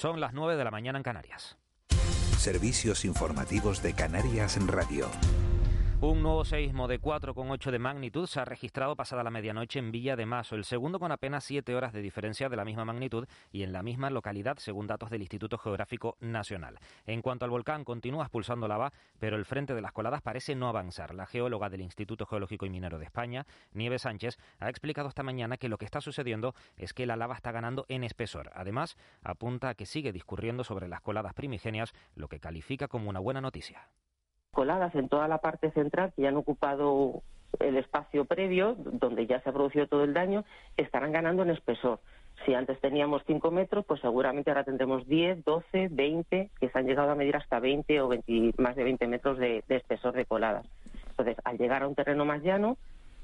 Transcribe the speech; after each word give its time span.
Son 0.00 0.18
las 0.18 0.32
9 0.32 0.56
de 0.56 0.64
la 0.64 0.70
mañana 0.70 0.96
en 0.96 1.02
Canarias. 1.02 1.58
Servicios 2.38 3.04
informativos 3.04 3.82
de 3.82 3.92
Canarias 3.92 4.56
en 4.56 4.66
Radio. 4.66 5.06
Un 6.02 6.22
nuevo 6.22 6.46
seísmo 6.46 6.88
de 6.88 6.98
4,8 6.98 7.70
de 7.70 7.78
magnitud 7.78 8.26
se 8.26 8.40
ha 8.40 8.46
registrado 8.46 8.96
pasada 8.96 9.22
la 9.22 9.28
medianoche 9.28 9.78
en 9.78 9.92
Villa 9.92 10.16
de 10.16 10.24
Maso, 10.24 10.54
el 10.54 10.64
segundo 10.64 10.98
con 10.98 11.12
apenas 11.12 11.44
7 11.44 11.74
horas 11.74 11.92
de 11.92 12.00
diferencia 12.00 12.48
de 12.48 12.56
la 12.56 12.64
misma 12.64 12.86
magnitud 12.86 13.28
y 13.52 13.64
en 13.64 13.74
la 13.74 13.82
misma 13.82 14.08
localidad, 14.08 14.56
según 14.56 14.86
datos 14.86 15.10
del 15.10 15.20
Instituto 15.20 15.58
Geográfico 15.58 16.16
Nacional. 16.20 16.78
En 17.04 17.20
cuanto 17.20 17.44
al 17.44 17.50
volcán, 17.50 17.84
continúa 17.84 18.24
expulsando 18.24 18.66
lava, 18.66 18.94
pero 19.18 19.36
el 19.36 19.44
frente 19.44 19.74
de 19.74 19.82
las 19.82 19.92
coladas 19.92 20.22
parece 20.22 20.54
no 20.54 20.70
avanzar. 20.70 21.14
La 21.14 21.26
geóloga 21.26 21.68
del 21.68 21.82
Instituto 21.82 22.24
Geológico 22.24 22.64
y 22.64 22.70
Minero 22.70 22.98
de 22.98 23.04
España, 23.04 23.46
Nieves 23.74 24.00
Sánchez, 24.00 24.38
ha 24.58 24.70
explicado 24.70 25.10
esta 25.10 25.22
mañana 25.22 25.58
que 25.58 25.68
lo 25.68 25.76
que 25.76 25.84
está 25.84 26.00
sucediendo 26.00 26.54
es 26.78 26.94
que 26.94 27.04
la 27.04 27.16
lava 27.16 27.34
está 27.34 27.52
ganando 27.52 27.84
en 27.90 28.04
espesor. 28.04 28.50
Además, 28.54 28.96
apunta 29.22 29.68
a 29.68 29.74
que 29.74 29.84
sigue 29.84 30.12
discurriendo 30.12 30.64
sobre 30.64 30.88
las 30.88 31.02
coladas 31.02 31.34
primigenias, 31.34 31.92
lo 32.14 32.28
que 32.28 32.40
califica 32.40 32.88
como 32.88 33.10
una 33.10 33.20
buena 33.20 33.42
noticia 33.42 33.90
coladas 34.50 34.94
en 34.94 35.08
toda 35.08 35.28
la 35.28 35.38
parte 35.38 35.70
central 35.70 36.12
que 36.14 36.22
ya 36.22 36.28
han 36.28 36.36
ocupado 36.36 37.22
el 37.58 37.76
espacio 37.76 38.24
previo, 38.24 38.74
donde 38.76 39.26
ya 39.26 39.40
se 39.40 39.50
ha 39.50 39.52
producido 39.52 39.86
todo 39.86 40.04
el 40.04 40.14
daño, 40.14 40.44
estarán 40.76 41.12
ganando 41.12 41.42
en 41.42 41.50
espesor. 41.50 42.00
Si 42.44 42.54
antes 42.54 42.80
teníamos 42.80 43.22
5 43.26 43.50
metros, 43.50 43.84
pues 43.84 44.00
seguramente 44.00 44.50
ahora 44.50 44.64
tendremos 44.64 45.06
10, 45.06 45.44
12, 45.44 45.88
20, 45.90 46.50
que 46.58 46.68
se 46.68 46.78
han 46.78 46.86
llegado 46.86 47.10
a 47.10 47.14
medir 47.14 47.36
hasta 47.36 47.60
20 47.60 48.00
o 48.00 48.08
20, 48.08 48.54
más 48.62 48.76
de 48.76 48.84
20 48.84 49.06
metros 49.08 49.38
de, 49.38 49.62
espesor 49.68 50.14
de 50.14 50.24
coladas. 50.24 50.66
Entonces, 51.10 51.36
al 51.44 51.58
llegar 51.58 51.82
a 51.82 51.88
un 51.88 51.94
terreno 51.94 52.24
más 52.24 52.42
llano, 52.42 52.78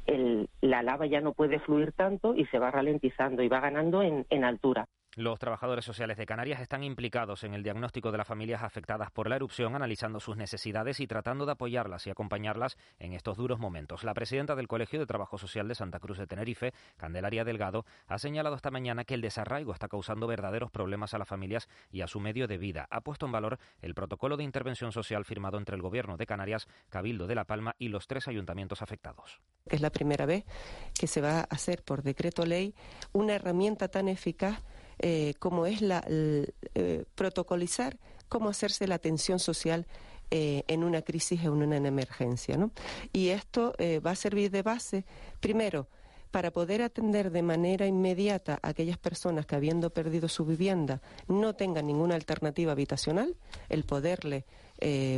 el, 0.06 0.48
la 0.60 0.82
lava 0.82 1.06
ya 1.06 1.20
no 1.20 1.32
puede 1.32 1.60
fluir 1.60 1.92
tanto 1.92 2.34
y 2.34 2.44
se 2.46 2.58
va 2.58 2.70
ralentizando 2.70 3.42
y 3.42 3.48
va 3.48 3.60
ganando 3.60 4.02
en 4.02 4.44
altura. 4.44 4.86
Los 5.18 5.38
trabajadores 5.38 5.86
sociales 5.86 6.18
de 6.18 6.26
Canarias 6.26 6.60
están 6.60 6.84
implicados 6.84 7.42
en 7.42 7.54
el 7.54 7.62
diagnóstico 7.62 8.12
de 8.12 8.18
las 8.18 8.26
familias 8.26 8.62
afectadas 8.62 9.10
por 9.10 9.30
la 9.30 9.36
erupción, 9.36 9.74
analizando 9.74 10.20
sus 10.20 10.36
necesidades 10.36 11.00
y 11.00 11.06
tratando 11.06 11.46
de 11.46 11.52
apoyarlas 11.52 12.06
y 12.06 12.10
acompañarlas 12.10 12.76
en 12.98 13.14
estos 13.14 13.38
duros 13.38 13.58
momentos. 13.58 14.04
La 14.04 14.12
presidenta 14.12 14.54
del 14.54 14.68
Colegio 14.68 15.00
de 15.00 15.06
Trabajo 15.06 15.38
Social 15.38 15.68
de 15.68 15.74
Santa 15.74 16.00
Cruz 16.00 16.18
de 16.18 16.26
Tenerife, 16.26 16.74
Candelaria 16.98 17.44
Delgado, 17.44 17.86
ha 18.08 18.18
señalado 18.18 18.56
esta 18.56 18.70
mañana 18.70 19.06
que 19.06 19.14
el 19.14 19.22
desarraigo 19.22 19.72
está 19.72 19.88
causando 19.88 20.26
verdaderos 20.26 20.70
problemas 20.70 21.14
a 21.14 21.18
las 21.18 21.28
familias 21.28 21.66
y 21.90 22.02
a 22.02 22.08
su 22.08 22.20
medio 22.20 22.46
de 22.46 22.58
vida. 22.58 22.86
Ha 22.90 23.00
puesto 23.00 23.24
en 23.24 23.32
valor 23.32 23.58
el 23.80 23.94
protocolo 23.94 24.36
de 24.36 24.44
intervención 24.44 24.92
social 24.92 25.24
firmado 25.24 25.56
entre 25.56 25.76
el 25.76 25.80
Gobierno 25.80 26.18
de 26.18 26.26
Canarias, 26.26 26.68
Cabildo 26.90 27.26
de 27.26 27.36
La 27.36 27.46
Palma 27.46 27.74
y 27.78 27.88
los 27.88 28.06
tres 28.06 28.28
ayuntamientos 28.28 28.82
afectados. 28.82 29.40
Es 29.64 29.80
la 29.80 29.88
primera 29.88 30.26
vez 30.26 30.44
que 30.92 31.06
se 31.06 31.22
va 31.22 31.38
a 31.38 31.44
hacer 31.44 31.82
por 31.84 32.02
decreto 32.02 32.44
ley 32.44 32.74
una 33.14 33.32
herramienta 33.36 33.88
tan 33.88 34.08
eficaz 34.08 34.62
eh, 34.98 35.34
como 35.38 35.66
es 35.66 35.82
la, 35.82 36.04
eh, 36.08 37.04
protocolizar 37.14 37.98
cómo 38.28 38.48
hacerse 38.48 38.86
la 38.86 38.96
atención 38.96 39.38
social 39.38 39.86
eh, 40.30 40.64
en 40.68 40.82
una 40.82 41.02
crisis 41.02 41.44
o 41.44 41.54
en 41.54 41.62
una 41.62 41.76
emergencia. 41.76 42.56
¿no? 42.56 42.70
Y 43.12 43.28
esto 43.28 43.74
va 44.04 44.12
a 44.12 44.16
servir 44.16 44.50
de 44.50 44.62
base, 44.62 45.04
primero, 45.40 45.88
para 46.30 46.50
poder 46.50 46.82
atender 46.82 47.30
de 47.30 47.42
manera 47.42 47.86
inmediata 47.86 48.58
a 48.62 48.70
aquellas 48.70 48.98
personas 48.98 49.46
que 49.46 49.54
habiendo 49.54 49.90
perdido 49.90 50.28
su 50.28 50.44
vivienda 50.44 51.00
no 51.28 51.54
tengan 51.54 51.86
ninguna 51.86 52.14
alternativa 52.14 52.72
habitacional, 52.72 53.36
el 53.68 53.84
poderle 53.84 54.44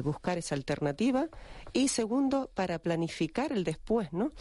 buscar 0.04 0.38
esa 0.38 0.54
alternativa 0.54 1.28
y 1.72 1.88
segundo 1.88 2.50
para 2.54 2.78
planificar 2.78 3.50
el 3.50 3.64
después, 3.64 4.12
¿no? 4.12 4.32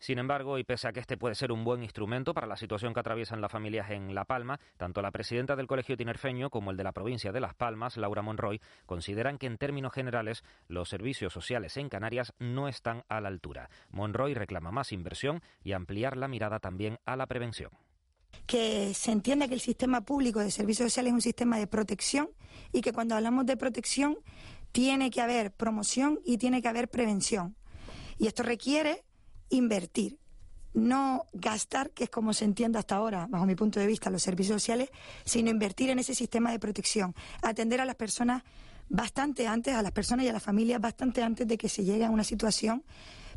Sin 0.00 0.18
embargo, 0.18 0.56
y 0.56 0.64
pese 0.64 0.88
a 0.88 0.92
que 0.92 1.00
este 1.00 1.18
puede 1.18 1.34
ser 1.34 1.52
un 1.52 1.62
buen 1.62 1.82
instrumento 1.82 2.32
para 2.32 2.46
la 2.46 2.56
situación 2.56 2.94
que 2.94 3.00
atraviesan 3.00 3.42
las 3.42 3.52
familias 3.52 3.90
en 3.90 4.14
La 4.14 4.24
Palma, 4.24 4.58
tanto 4.78 5.02
la 5.02 5.10
presidenta 5.10 5.56
del 5.56 5.66
Colegio 5.66 5.94
Tinerfeño 5.94 6.48
como 6.48 6.70
el 6.70 6.78
de 6.78 6.84
la 6.84 6.92
provincia 6.92 7.32
de 7.32 7.40
Las 7.40 7.54
Palmas, 7.54 7.98
Laura 7.98 8.22
Monroy, 8.22 8.62
consideran 8.86 9.36
que 9.36 9.46
en 9.46 9.58
términos 9.58 9.92
generales 9.92 10.42
los 10.68 10.88
servicios 10.88 11.34
sociales 11.34 11.76
en 11.76 11.90
Canarias 11.90 12.32
no 12.38 12.66
están 12.66 13.04
a 13.10 13.20
la 13.20 13.28
altura. 13.28 13.68
Monroy 13.90 14.32
reclama 14.32 14.70
más 14.70 14.90
inversión 14.92 15.42
y 15.62 15.72
ampliar 15.72 16.16
la 16.16 16.28
mirada 16.28 16.60
también 16.60 16.98
a 17.04 17.14
la 17.16 17.26
prevención 17.26 17.70
que 18.46 18.94
se 18.94 19.12
entienda 19.12 19.48
que 19.48 19.54
el 19.54 19.60
sistema 19.60 20.00
público 20.00 20.40
de 20.40 20.50
servicios 20.50 20.90
sociales 20.90 21.10
es 21.10 21.14
un 21.14 21.20
sistema 21.20 21.58
de 21.58 21.66
protección 21.66 22.30
y 22.72 22.80
que 22.80 22.92
cuando 22.92 23.14
hablamos 23.14 23.44
de 23.44 23.56
protección 23.56 24.18
tiene 24.72 25.10
que 25.10 25.20
haber 25.20 25.52
promoción 25.52 26.20
y 26.24 26.38
tiene 26.38 26.62
que 26.62 26.68
haber 26.68 26.88
prevención. 26.88 27.56
Y 28.18 28.28
esto 28.28 28.42
requiere 28.42 29.04
invertir, 29.50 30.18
no 30.72 31.26
gastar, 31.32 31.90
que 31.90 32.04
es 32.04 32.10
como 32.10 32.32
se 32.32 32.44
entiende 32.44 32.78
hasta 32.78 32.96
ahora, 32.96 33.26
bajo 33.28 33.44
mi 33.44 33.54
punto 33.54 33.80
de 33.80 33.86
vista, 33.86 34.08
los 34.10 34.22
servicios 34.22 34.62
sociales, 34.62 34.90
sino 35.24 35.50
invertir 35.50 35.90
en 35.90 35.98
ese 35.98 36.14
sistema 36.14 36.50
de 36.52 36.58
protección, 36.58 37.14
atender 37.42 37.80
a 37.80 37.84
las 37.84 37.96
personas 37.96 38.42
bastante 38.88 39.46
antes, 39.46 39.74
a 39.74 39.82
las 39.82 39.92
personas 39.92 40.26
y 40.26 40.28
a 40.28 40.32
las 40.32 40.42
familias 40.42 40.80
bastante 40.80 41.22
antes 41.22 41.46
de 41.46 41.58
que 41.58 41.68
se 41.68 41.84
llegue 41.84 42.04
a 42.04 42.10
una 42.10 42.24
situación 42.24 42.84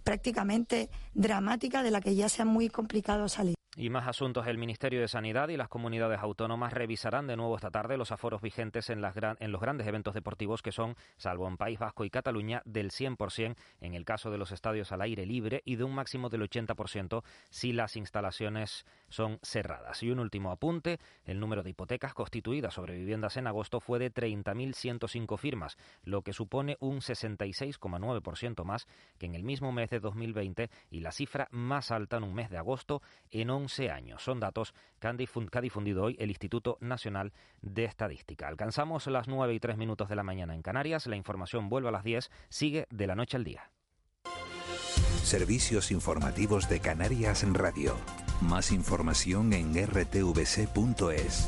prácticamente 0.03 0.89
dramática 1.13 1.83
de 1.83 1.91
la 1.91 2.01
que 2.01 2.15
ya 2.15 2.29
sea 2.29 2.45
muy 2.45 2.69
complicado 2.69 3.29
salir. 3.29 3.55
Y 3.75 3.89
más 3.89 4.07
asuntos. 4.07 4.45
El 4.45 4.59
Ministerio 4.59 5.01
de 5.01 5.07
Sanidad 5.07 5.49
y 5.49 5.57
las 5.57 5.67
comunidades 5.67 6.19
autónomas 6.19 6.73
revisarán 6.73 7.25
de 7.25 7.35
nuevo 7.35 7.55
esta 7.55 7.71
tarde 7.71 7.97
los 7.97 8.11
aforos 8.11 8.39
vigentes 8.39 8.91
en, 8.91 9.01
las 9.01 9.15
en 9.17 9.51
los 9.51 9.61
grandes 9.61 9.87
eventos 9.87 10.13
deportivos 10.13 10.61
que 10.61 10.71
son, 10.71 10.95
salvo 11.17 11.47
en 11.47 11.57
País 11.57 11.79
Vasco 11.79 12.05
y 12.05 12.11
Cataluña, 12.11 12.61
del 12.65 12.91
100% 12.91 13.55
en 13.81 13.93
el 13.95 14.05
caso 14.05 14.29
de 14.29 14.37
los 14.37 14.51
estadios 14.51 14.91
al 14.91 15.01
aire 15.01 15.25
libre 15.25 15.63
y 15.65 15.77
de 15.77 15.85
un 15.85 15.95
máximo 15.95 16.29
del 16.29 16.47
80% 16.47 17.23
si 17.49 17.73
las 17.73 17.95
instalaciones 17.95 18.85
son 19.09 19.39
cerradas. 19.41 20.03
Y 20.03 20.11
un 20.11 20.19
último 20.19 20.51
apunte. 20.51 20.99
El 21.25 21.39
número 21.39 21.63
de 21.63 21.71
hipotecas 21.71 22.13
constituidas 22.13 22.75
sobre 22.75 22.95
viviendas 22.95 23.37
en 23.37 23.47
agosto 23.47 23.79
fue 23.79 23.97
de 23.97 24.13
30.105 24.13 25.35
firmas, 25.39 25.77
lo 26.03 26.21
que 26.21 26.33
supone 26.33 26.77
un 26.79 26.97
66,9% 26.97 28.63
más 28.65 28.87
que 29.17 29.25
en 29.25 29.33
el 29.33 29.43
mismo 29.43 29.71
mes 29.71 29.89
de 29.89 29.99
2020 29.99 30.69
y 30.91 30.99
la 30.99 31.11
cifra 31.11 31.47
más 31.49 31.89
alta 31.89 32.17
en 32.17 32.23
un 32.23 32.35
mes 32.35 32.51
de 32.51 32.57
agosto 32.57 33.01
en 33.31 33.49
11 33.49 33.62
años. 33.91 34.23
Son 34.23 34.39
datos 34.39 34.73
que, 34.99 35.07
ha 35.07 35.61
difundido 35.61 36.03
hoy 36.03 36.15
el 36.19 36.29
Instituto 36.29 36.77
Nacional 36.81 37.33
de 37.61 37.85
Estadística. 37.85 38.47
Alcanzamos 38.47 39.07
las 39.07 39.27
9 39.27 39.53
y 39.53 39.59
3 39.59 39.77
minutos 39.77 40.09
de 40.09 40.15
la 40.15 40.23
mañana 40.23 40.55
en 40.55 40.61
Canarias. 40.61 41.07
La 41.07 41.15
información 41.15 41.69
vuelve 41.69 41.89
a 41.89 41.91
las 41.91 42.03
10. 42.03 42.29
Sigue 42.49 42.87
de 42.89 43.07
la 43.07 43.15
noche 43.15 43.37
al 43.37 43.43
día. 43.43 43.71
Servicios 45.23 45.91
informativos 45.91 46.67
de 46.69 46.79
Canarias 46.79 47.43
en 47.43 47.53
Radio. 47.53 47.95
Más 48.41 48.71
información 48.71 49.53
en 49.53 49.73
rtvc.es. 49.73 51.47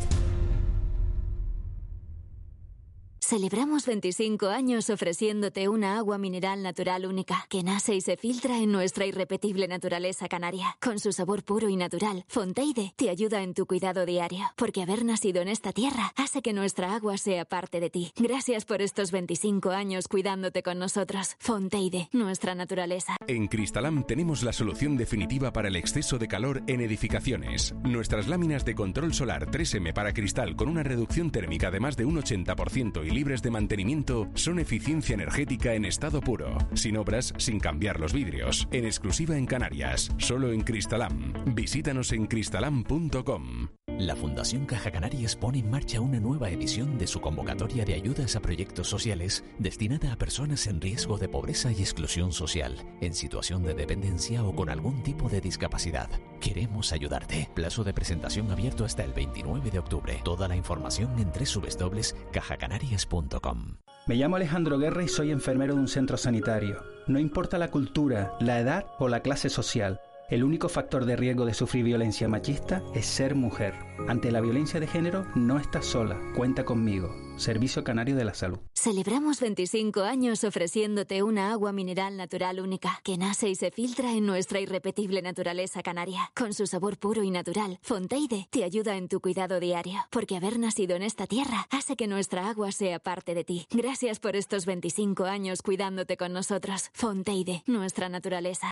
Celebramos 3.28 3.88
25 3.88 4.50
años 4.50 4.92
ofreciéndote 4.92 5.68
una 5.68 5.98
agua 5.98 6.20
mineral 6.20 6.62
natural 6.62 7.08
única 7.08 7.48
que 7.50 7.64
nace 7.64 7.96
y 7.96 8.02
se 8.02 8.18
filtra 8.18 8.60
en 8.60 8.72
nuestra 8.72 9.08
irrepetible 9.08 9.68
naturaleza 9.68 10.28
canaria. 10.28 10.78
Con 10.80 11.00
su 11.00 11.12
sabor 11.12 11.44
puro 11.44 11.68
y 11.68 11.76
natural, 11.76 12.24
Fonteide 12.28 12.94
te 12.96 13.10
ayuda 13.10 13.42
en 13.42 13.56
tu 13.56 13.66
cuidado 13.66 14.06
diario, 14.06 14.46
porque 14.56 14.84
haber 14.84 15.04
nacido 15.06 15.42
en 15.42 15.48
esta 15.48 15.72
tierra 15.72 16.14
hace 16.16 16.44
que 16.44 16.54
nuestra 16.54 16.94
agua 16.94 17.18
sea 17.18 17.46
parte 17.46 17.80
de 17.80 17.90
ti. 17.90 18.12
Gracias 18.16 18.64
por 18.64 18.84
estos 18.84 19.10
25 19.10 19.72
años 19.72 20.08
cuidándote 20.08 20.62
con 20.62 20.78
nosotros. 20.78 21.36
Fonteide, 21.40 22.10
nuestra 22.12 22.54
naturaleza. 22.54 23.16
En 23.26 23.48
Cristalam 23.48 24.06
tenemos 24.06 24.44
la 24.44 24.54
solución 24.54 24.98
definitiva 24.98 25.52
para 25.52 25.70
el 25.70 25.78
exceso 25.78 26.20
de 26.20 26.28
calor 26.28 26.62
en 26.68 26.80
edificaciones. 26.80 27.74
Nuestras 27.82 28.28
láminas 28.28 28.66
de 28.66 28.76
control 28.76 29.16
solar 29.16 29.50
3M 29.50 29.94
para 29.94 30.14
cristal 30.14 30.56
con 30.56 30.70
una 30.70 30.84
reducción 30.84 31.32
térmica 31.32 31.72
de 31.72 31.80
más 31.80 31.98
de 31.98 32.06
un 32.06 32.18
80% 32.18 33.04
y 33.04 33.15
libres 33.16 33.42
de 33.42 33.50
mantenimiento 33.50 34.30
son 34.36 34.60
eficiencia 34.60 35.14
energética 35.14 35.74
en 35.74 35.86
estado 35.86 36.20
puro, 36.22 36.58
sin 36.74 36.98
obras, 36.98 37.34
sin 37.38 37.60
cambiar 37.60 38.00
los 38.00 38.14
vidrios, 38.14 38.68
en 38.72 38.86
exclusiva 38.86 39.38
en 39.38 39.46
Canarias, 39.46 40.12
solo 40.18 40.52
en 40.52 40.62
Cristalam. 40.62 41.34
Visítanos 41.56 42.12
en 42.12 42.28
cristalam.com. 42.28 43.70
la 44.00 44.16
Fundación 44.16 44.66
Caja 44.66 44.90
Canarias 44.92 45.36
pone 45.36 45.60
en 45.60 45.70
marcha 45.70 46.00
una 46.02 46.20
nueva 46.20 46.50
edición 46.50 46.98
de 46.98 47.06
su 47.08 47.22
convocatoria 47.22 47.86
de 47.86 47.94
ayudas 47.94 48.36
a 48.36 48.42
proyectos 48.42 48.88
sociales 48.88 49.46
destinada 49.58 50.12
a 50.12 50.18
personas 50.18 50.68
en 50.68 50.82
riesgo 50.82 51.18
de 51.18 51.30
pobreza 51.30 51.72
y 51.72 51.80
exclusión 51.80 52.34
social, 52.34 52.76
en 53.02 53.14
situación 53.14 53.64
de 53.64 53.74
dependencia 53.74 54.44
o 54.44 54.54
con 54.56 54.70
algún 54.70 55.04
tipo 55.04 55.30
de 55.30 55.42
discapacidad. 55.42 56.10
Queremos 56.42 56.92
ayudarte. 56.92 57.50
Plazo 57.54 57.84
de 57.84 57.94
presentación 57.94 58.50
abierto 58.52 58.86
hasta 58.86 59.04
el 59.04 59.14
29 59.14 59.72
de 59.72 59.80
octubre. 59.80 60.22
Toda 60.24 60.48
la 60.48 60.56
información 60.56 61.18
en 61.18 61.32
www.cajacanarias.com. 61.32 63.78
Me 64.08 64.16
llamo 64.16 64.36
Alejandro 64.36 64.78
Guerra 64.78 65.04
y 65.04 65.08
soy 65.08 65.32
enfermero 65.32 65.74
de 65.74 65.80
un 65.80 65.88
centro 65.88 66.18
sanitario. 66.18 66.84
No 67.08 67.18
importa 67.18 67.58
la 67.58 67.72
cultura, 67.72 68.36
la 68.40 68.60
edad 68.60 68.86
o 69.00 69.08
la 69.08 69.22
clase 69.22 69.50
social. 69.50 70.00
El 70.28 70.44
único 70.44 70.70
factor 70.70 71.06
de 71.06 71.16
riesgo 71.16 71.46
de 71.46 71.54
sufrir 71.54 71.84
violencia 71.84 72.28
machista 72.28 72.82
es 72.96 73.06
ser 73.06 73.36
mujer. 73.36 73.76
Ante 74.08 74.32
la 74.32 74.42
violencia 74.42 74.80
de 74.80 74.88
género, 74.88 75.28
no 75.36 75.60
estás 75.60 75.86
sola. 75.86 76.20
Cuenta 76.36 76.66
conmigo. 76.66 77.16
Servicio 77.38 77.84
Canario 77.84 78.16
de 78.16 78.26
la 78.26 78.34
Salud. 78.34 78.58
Celebramos 78.74 79.40
25 79.40 80.02
años 80.02 80.44
ofreciéndote 80.44 81.22
una 81.22 81.52
agua 81.52 81.74
mineral 81.74 82.18
natural 82.18 82.60
única 82.60 83.02
que 83.04 83.18
nace 83.18 83.50
y 83.50 83.56
se 83.56 83.70
filtra 83.70 84.14
en 84.14 84.26
nuestra 84.26 84.60
irrepetible 84.60 85.22
naturaleza 85.22 85.84
canaria. 85.84 86.32
Con 86.36 86.56
su 86.56 86.66
sabor 86.66 86.98
puro 86.98 87.22
y 87.22 87.30
natural, 87.30 87.78
Fonteide 87.84 88.48
te 88.50 88.64
ayuda 88.64 88.98
en 88.98 89.10
tu 89.10 89.20
cuidado 89.20 89.60
diario, 89.60 90.00
porque 90.10 90.38
haber 90.38 90.58
nacido 90.58 90.96
en 90.96 91.04
esta 91.04 91.28
tierra 91.28 91.68
hace 91.70 91.96
que 91.96 92.08
nuestra 92.08 92.50
agua 92.50 92.72
sea 92.72 92.98
parte 92.98 93.36
de 93.36 93.44
ti. 93.44 93.68
Gracias 93.70 94.20
por 94.20 94.36
estos 94.36 94.66
25 94.66 95.26
años 95.26 95.62
cuidándote 95.62 96.18
con 96.18 96.34
nosotros. 96.34 96.90
Fonteide, 96.94 97.62
nuestra 97.68 98.10
naturaleza. 98.10 98.72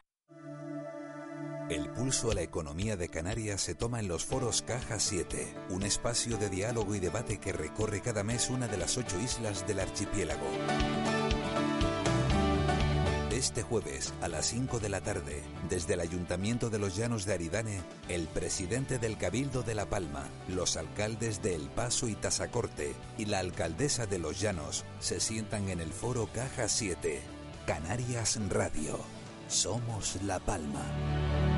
El 1.70 1.90
pulso 1.90 2.30
a 2.30 2.36
la 2.36 2.42
economía 2.42 2.98
de 2.98 3.08
Canarias 3.08 3.62
se 3.62 3.74
toma 3.74 4.00
en 4.02 4.08
los 4.10 4.26
foros 4.26 4.62
Caja 4.62 5.00
7, 5.00 5.54
un 5.70 5.84
espacio 5.84 6.38
de 6.38 6.50
diálogo 6.50 6.94
y 6.94 7.00
debate 7.00 7.38
que 7.38 7.54
recorre 7.54 8.02
cada 8.02 8.24
mes 8.24 8.50
una 8.50 8.68
de 8.68 8.78
las 8.78 8.98
ocho 8.98 9.18
islas 9.20 9.66
del 9.66 9.80
archipiélago. 9.80 10.46
Este 13.32 13.64
jueves, 13.64 14.14
a 14.22 14.28
las 14.28 14.46
5 14.48 14.80
de 14.80 14.90
la 14.90 15.02
tarde, 15.02 15.42
desde 15.70 15.96
el 15.96 16.02
Ayuntamiento 16.02 16.70
de 16.70 16.80
los 16.80 16.96
Llanos 16.96 17.26
de 17.26 17.34
Aridane, 17.34 17.82
el 18.08 18.28
presidente 18.28 19.00
del 19.00 19.18
Cabildo 19.18 19.64
de 19.64 19.76
La 19.76 19.86
Palma, 19.86 20.30
los 20.48 20.78
alcaldes 20.78 21.42
de 21.42 21.56
El 21.56 21.70
Paso 21.70 22.08
y 22.08 22.16
Tasacorte 22.16 22.94
y 23.18 23.26
la 23.26 23.40
alcaldesa 23.40 24.06
de 24.06 24.20
Los 24.20 24.40
Llanos 24.40 24.86
se 25.00 25.20
sientan 25.20 25.70
en 25.70 25.80
el 25.80 25.92
foro 25.92 26.30
Caja 26.34 26.68
7, 26.68 27.22
Canarias 27.66 28.40
Radio. 28.50 29.00
Somos 29.48 30.22
La 30.24 30.40
Palma. 30.40 31.53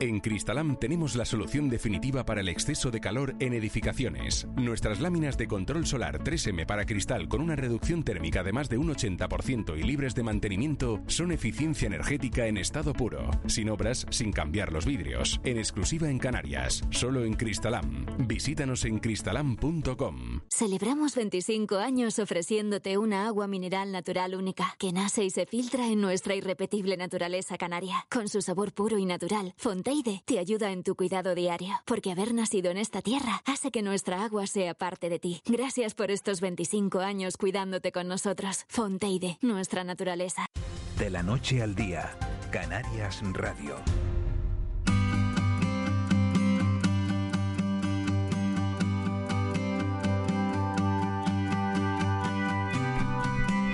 En 0.00 0.20
Cristalam 0.20 0.76
tenemos 0.76 1.14
la 1.14 1.26
solución 1.26 1.68
definitiva 1.68 2.24
para 2.24 2.40
el 2.40 2.48
exceso 2.48 2.90
de 2.90 3.02
calor 3.02 3.34
en 3.38 3.52
edificaciones. 3.52 4.46
Nuestras 4.56 4.98
láminas 4.98 5.36
de 5.36 5.46
control 5.46 5.86
solar 5.86 6.24
3M 6.24 6.64
para 6.64 6.86
cristal 6.86 7.28
con 7.28 7.42
una 7.42 7.54
reducción 7.54 8.02
térmica 8.02 8.42
de 8.42 8.54
más 8.54 8.70
de 8.70 8.78
un 8.78 8.88
80% 8.88 9.78
y 9.78 9.82
libres 9.82 10.14
de 10.14 10.22
mantenimiento 10.22 11.02
son 11.06 11.32
eficiencia 11.32 11.86
energética 11.86 12.46
en 12.46 12.56
estado 12.56 12.94
puro, 12.94 13.30
sin 13.46 13.68
obras, 13.68 14.06
sin 14.08 14.32
cambiar 14.32 14.72
los 14.72 14.86
vidrios. 14.86 15.38
En 15.44 15.58
exclusiva 15.58 16.08
en 16.08 16.18
Canarias, 16.18 16.82
solo 16.88 17.26
en 17.26 17.34
Cristalam. 17.34 18.06
Visítanos 18.26 18.86
en 18.86 19.00
cristalam.com. 19.00 20.40
Celebramos 20.48 21.14
25 21.14 21.76
años 21.76 22.18
ofreciéndote 22.18 22.96
una 22.96 23.26
agua 23.26 23.46
mineral 23.48 23.92
natural 23.92 24.34
única 24.34 24.76
que 24.78 24.92
nace 24.94 25.24
y 25.24 25.30
se 25.30 25.44
filtra 25.44 25.88
en 25.88 26.00
nuestra 26.00 26.34
irrepetible 26.34 26.96
naturaleza 26.96 27.58
canaria. 27.58 28.06
Con 28.10 28.28
su 28.28 28.40
sabor 28.40 28.72
puro 28.72 28.96
y 28.96 29.04
natural, 29.04 29.52
Fontaine 29.90 30.22
te 30.24 30.38
ayuda 30.38 30.70
en 30.70 30.84
tu 30.84 30.94
cuidado 30.94 31.34
diario, 31.34 31.74
porque 31.84 32.12
haber 32.12 32.32
nacido 32.32 32.70
en 32.70 32.78
esta 32.78 33.02
tierra 33.02 33.42
hace 33.44 33.72
que 33.72 33.82
nuestra 33.82 34.22
agua 34.22 34.46
sea 34.46 34.72
parte 34.72 35.08
de 35.08 35.18
ti. 35.18 35.42
Gracias 35.46 35.94
por 35.94 36.12
estos 36.12 36.40
25 36.40 37.00
años 37.00 37.36
cuidándote 37.36 37.90
con 37.90 38.06
nosotros. 38.06 38.66
Fonteide, 38.68 39.38
nuestra 39.42 39.82
naturaleza. 39.82 40.46
De 40.96 41.10
la 41.10 41.24
noche 41.24 41.60
al 41.60 41.74
día, 41.74 42.16
Canarias 42.52 43.20
Radio. 43.32 43.74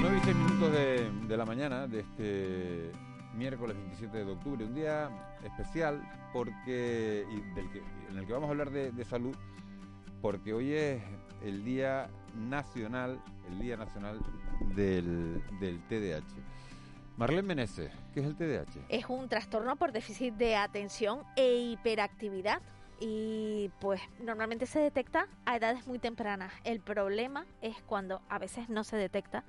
Nueve 0.01 0.19
y 0.19 0.25
seis 0.25 0.37
minutos 0.37 0.73
de, 0.73 1.11
de 1.29 1.37
la 1.37 1.45
mañana 1.45 1.87
de 1.87 2.01
este 2.01 3.07
miércoles 3.37 3.77
27 3.77 4.25
de 4.25 4.33
octubre, 4.33 4.65
un 4.65 4.75
día 4.75 5.11
especial 5.45 6.01
porque 6.33 7.27
del 7.55 7.71
que, 7.71 7.83
en 8.11 8.19
el 8.19 8.27
que 8.27 8.33
vamos 8.33 8.49
a 8.49 8.51
hablar 8.51 8.71
de, 8.71 9.05
salud, 9.05 9.37
porque 10.23 10.53
hoy 10.53 10.73
es 10.73 11.03
el 11.45 11.65
Día 11.65 12.09
Nacional, 12.35 13.21
el 13.51 13.59
Día 13.59 13.77
Nacional 13.77 14.21
del, 14.75 15.43
del 15.61 15.81
TDAH. 15.89 16.25
Marlene 17.17 17.43
Meneses, 17.43 17.91
¿qué 18.13 18.21
es 18.21 18.27
el 18.27 18.37
TDAH? 18.37 18.87
Es 18.89 19.07
un 19.09 19.29
trastorno 19.29 19.77
por 19.77 19.93
déficit 19.93 20.35
de 20.35 20.57
atención 20.57 21.23
e 21.37 21.57
hiperactividad 21.57 22.61
y 23.01 23.71
pues 23.81 24.01
normalmente 24.21 24.67
se 24.67 24.81
detecta 24.81 25.29
a 25.45 25.57
edades 25.57 25.87
muy 25.87 25.99
tempranas. 25.99 26.53
El 26.65 26.81
problema 26.81 27.47
es 27.61 27.77
cuando 27.83 28.23
a 28.29 28.39
veces 28.39 28.69
no 28.69 28.85
se 28.85 28.97
detecta 28.97 29.45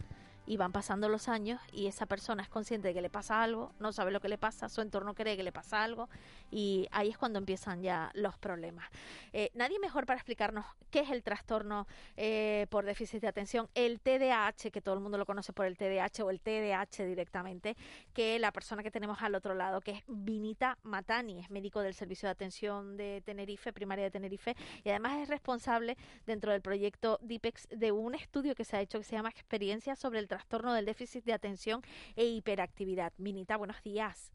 y 0.47 0.55
van 0.55 0.71
pasando 0.71 1.09
los 1.09 1.27
años 1.27 1.61
y 1.73 1.87
esa 1.87 2.05
persona 2.05 2.41
es 2.41 2.49
consciente 2.49 2.87
de 2.87 2.93
que 2.93 3.01
le 3.01 3.09
pasa 3.09 3.43
algo, 3.43 3.73
no 3.79 3.91
sabe 3.91 4.11
lo 4.11 4.21
que 4.21 4.29
le 4.29 4.37
pasa, 4.37 4.69
su 4.69 4.81
entorno 4.81 5.13
cree 5.13 5.35
que 5.35 5.43
le 5.43 5.51
pasa 5.51 5.83
algo 5.83 6.09
y 6.49 6.87
ahí 6.91 7.09
es 7.09 7.17
cuando 7.17 7.37
empiezan 7.37 7.83
ya 7.83 8.09
los 8.13 8.37
problemas. 8.37 8.89
Eh, 9.33 9.51
nadie 9.53 9.77
mejor 9.79 10.05
para 10.05 10.17
explicarnos 10.17 10.65
qué 10.89 11.01
es 11.01 11.11
el 11.11 11.21
trastorno 11.21 11.85
eh, 12.15 12.65
por 12.69 12.85
déficit 12.85 13.21
de 13.21 13.27
atención, 13.27 13.67
el 13.75 13.99
TDAH, 13.99 14.71
que 14.71 14.81
todo 14.81 14.95
el 14.95 15.01
mundo 15.01 15.17
lo 15.17 15.25
conoce 15.25 15.51
por 15.51 15.65
el 15.65 15.77
TDAH 15.77 16.23
o 16.23 16.29
el 16.29 16.39
TDAH 16.39 17.05
directamente, 17.05 17.75
que 18.13 18.39
la 18.39 18.53
persona 18.53 18.81
que 18.83 18.91
tenemos 18.91 19.21
al 19.21 19.35
otro 19.35 19.53
lado, 19.53 19.81
que 19.81 19.91
es 19.91 20.03
Vinita 20.07 20.77
Matani, 20.83 21.39
es 21.41 21.49
médico 21.49 21.81
del 21.81 21.93
Servicio 21.93 22.27
de 22.27 22.31
Atención 22.31 22.95
de 22.95 23.21
Tenerife, 23.25 23.73
primaria 23.73 24.05
de 24.05 24.11
Tenerife, 24.11 24.55
y 24.85 24.89
además 24.89 25.19
es 25.19 25.27
responsable 25.27 25.97
dentro 26.25 26.53
del 26.53 26.61
proyecto 26.61 27.19
DIPEX 27.21 27.67
de 27.69 27.91
un 27.91 28.15
estudio 28.15 28.55
que 28.55 28.63
se 28.63 28.77
ha 28.77 28.81
hecho 28.81 28.97
que 28.97 29.03
se 29.03 29.17
llama 29.17 29.29
Experiencia 29.29 29.97
sobre 29.97 30.19
el 30.19 30.27
trastorno 30.27 30.36
del 30.73 30.85
déficit 30.85 31.23
de 31.25 31.33
atención 31.33 31.81
e 32.15 32.25
hiperactividad. 32.25 33.13
Minita, 33.17 33.57
buenos 33.57 33.81
días. 33.83 34.31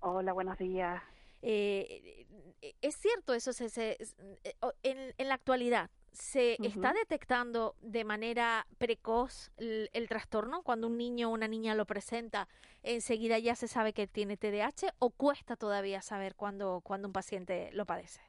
Hola, 0.00 0.32
buenos 0.32 0.58
días. 0.58 1.02
Eh, 1.42 2.26
eh, 2.60 2.74
es 2.82 2.96
cierto 2.96 3.32
eso, 3.34 3.52
se, 3.52 3.96
eh, 4.44 4.54
en, 4.82 5.28
la 5.28 5.34
actualidad, 5.34 5.90
¿se 6.12 6.56
está 6.62 6.92
detectando 6.92 7.76
de 7.80 8.04
manera 8.04 8.66
precoz 8.78 9.50
el, 9.56 9.88
el, 9.92 10.08
trastorno? 10.08 10.62
Cuando 10.62 10.86
un 10.86 10.98
niño 10.98 11.30
o 11.30 11.34
una 11.34 11.48
niña 11.48 11.74
lo 11.74 11.86
presenta, 11.86 12.48
enseguida 12.82 13.38
ya 13.38 13.54
se 13.54 13.68
sabe 13.68 13.92
que 13.92 14.06
tiene 14.06 14.36
TDAH 14.36 14.94
o 14.98 15.10
cuesta 15.10 15.56
todavía 15.56 16.02
saber 16.02 16.34
cuando, 16.34 16.80
cuando 16.82 17.08
un 17.08 17.12
paciente 17.12 17.70
lo 17.72 17.86
padece? 17.86 18.20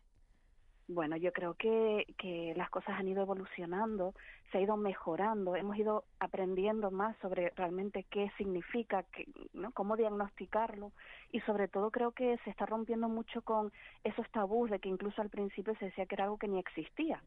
Bueno, 0.88 1.16
yo 1.16 1.32
creo 1.32 1.54
que, 1.56 2.06
que 2.18 2.54
las 2.58 2.70
cosas 2.70 3.00
han 3.00 3.08
ido 3.08 3.22
evolucionando 3.22 4.14
se 4.52 4.58
ha 4.58 4.62
ido 4.62 4.78
mejorando, 4.78 5.56
hemos 5.56 5.78
ido 5.78 6.04
aprendiendo 6.20 6.92
más 6.92 7.16
sobre 7.18 7.52
realmente 7.56 8.06
qué 8.10 8.32
significa, 8.38 9.04
qué, 9.04 9.28
¿no? 9.54 9.72
cómo 9.72 9.96
diagnosticarlo 9.96 10.92
y 11.32 11.40
sobre 11.42 11.68
todo 11.68 11.92
creo 11.92 12.12
que 12.12 12.38
se 12.44 12.50
está 12.50 12.66
rompiendo 12.66 13.08
mucho 13.08 13.42
con 13.42 13.72
esos 14.04 14.30
tabús 14.32 14.70
de 14.70 14.80
que 14.80 14.90
incluso 14.90 15.22
al 15.22 15.30
principio 15.30 15.76
se 15.76 15.86
decía 15.86 16.06
que 16.06 16.16
era 16.16 16.26
algo 16.26 16.38
que 16.38 16.48
ni 16.48 16.60
existía. 16.60 17.22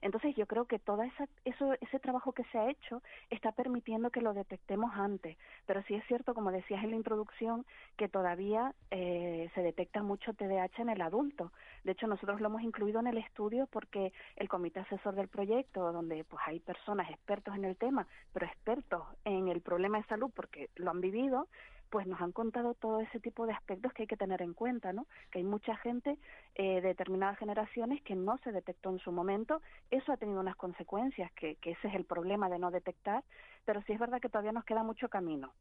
Entonces 0.00 0.36
yo 0.36 0.46
creo 0.46 0.66
que 0.66 0.78
todo 0.78 1.02
eso, 1.02 1.74
ese 1.80 1.98
trabajo 1.98 2.32
que 2.32 2.44
se 2.44 2.58
ha 2.58 2.70
hecho 2.70 3.02
está 3.30 3.52
permitiendo 3.52 4.10
que 4.10 4.20
lo 4.20 4.32
detectemos 4.32 4.92
antes, 4.94 5.36
pero 5.66 5.82
sí 5.82 5.94
es 5.94 6.04
cierto, 6.06 6.34
como 6.34 6.52
decías 6.52 6.84
en 6.84 6.90
la 6.90 6.96
introducción, 6.96 7.66
que 7.96 8.08
todavía 8.08 8.74
eh, 8.90 9.50
se 9.54 9.62
detecta 9.62 10.02
mucho 10.02 10.34
TDAH 10.34 10.82
en 10.82 10.90
el 10.90 11.02
adulto. 11.02 11.52
De 11.82 11.92
hecho, 11.92 12.06
nosotros 12.06 12.40
lo 12.40 12.46
hemos 12.46 12.62
incluido 12.62 13.00
en 13.00 13.08
el 13.08 13.18
estudio 13.18 13.66
porque 13.70 14.12
el 14.36 14.48
comité 14.48 14.80
asesor 14.80 15.14
del 15.16 15.28
proyecto, 15.28 15.92
donde 15.92 16.24
pues 16.24 16.42
hay 16.46 16.60
personas 16.68 17.08
expertos 17.08 17.54
en 17.56 17.64
el 17.64 17.78
tema, 17.78 18.06
pero 18.34 18.44
expertos 18.44 19.02
en 19.24 19.48
el 19.48 19.62
problema 19.62 19.96
de 19.96 20.04
salud 20.04 20.30
porque 20.34 20.68
lo 20.76 20.90
han 20.90 21.00
vivido, 21.00 21.48
pues 21.88 22.06
nos 22.06 22.20
han 22.20 22.32
contado 22.32 22.74
todo 22.74 23.00
ese 23.00 23.20
tipo 23.20 23.46
de 23.46 23.54
aspectos 23.54 23.90
que 23.94 24.02
hay 24.02 24.06
que 24.06 24.18
tener 24.18 24.42
en 24.42 24.52
cuenta, 24.52 24.92
¿no? 24.92 25.06
Que 25.30 25.38
hay 25.38 25.44
mucha 25.44 25.74
gente 25.78 26.18
eh, 26.58 26.80
de 26.80 26.88
determinadas 26.88 27.38
generaciones 27.38 28.02
que 28.02 28.14
no 28.14 28.36
se 28.38 28.52
detectó 28.52 28.90
en 28.90 28.98
su 28.98 29.12
momento, 29.12 29.62
eso 29.90 30.12
ha 30.12 30.16
tenido 30.16 30.40
unas 30.40 30.56
consecuencias, 30.56 31.32
que, 31.32 31.54
que 31.56 31.70
ese 31.70 31.88
es 31.88 31.94
el 31.94 32.04
problema 32.04 32.48
de 32.48 32.58
no 32.58 32.70
detectar, 32.70 33.24
pero 33.64 33.82
sí 33.82 33.92
es 33.92 33.98
verdad 33.98 34.20
que 34.20 34.28
todavía 34.28 34.52
nos 34.52 34.64
queda 34.64 34.82
mucho 34.82 35.08
camino. 35.08 35.52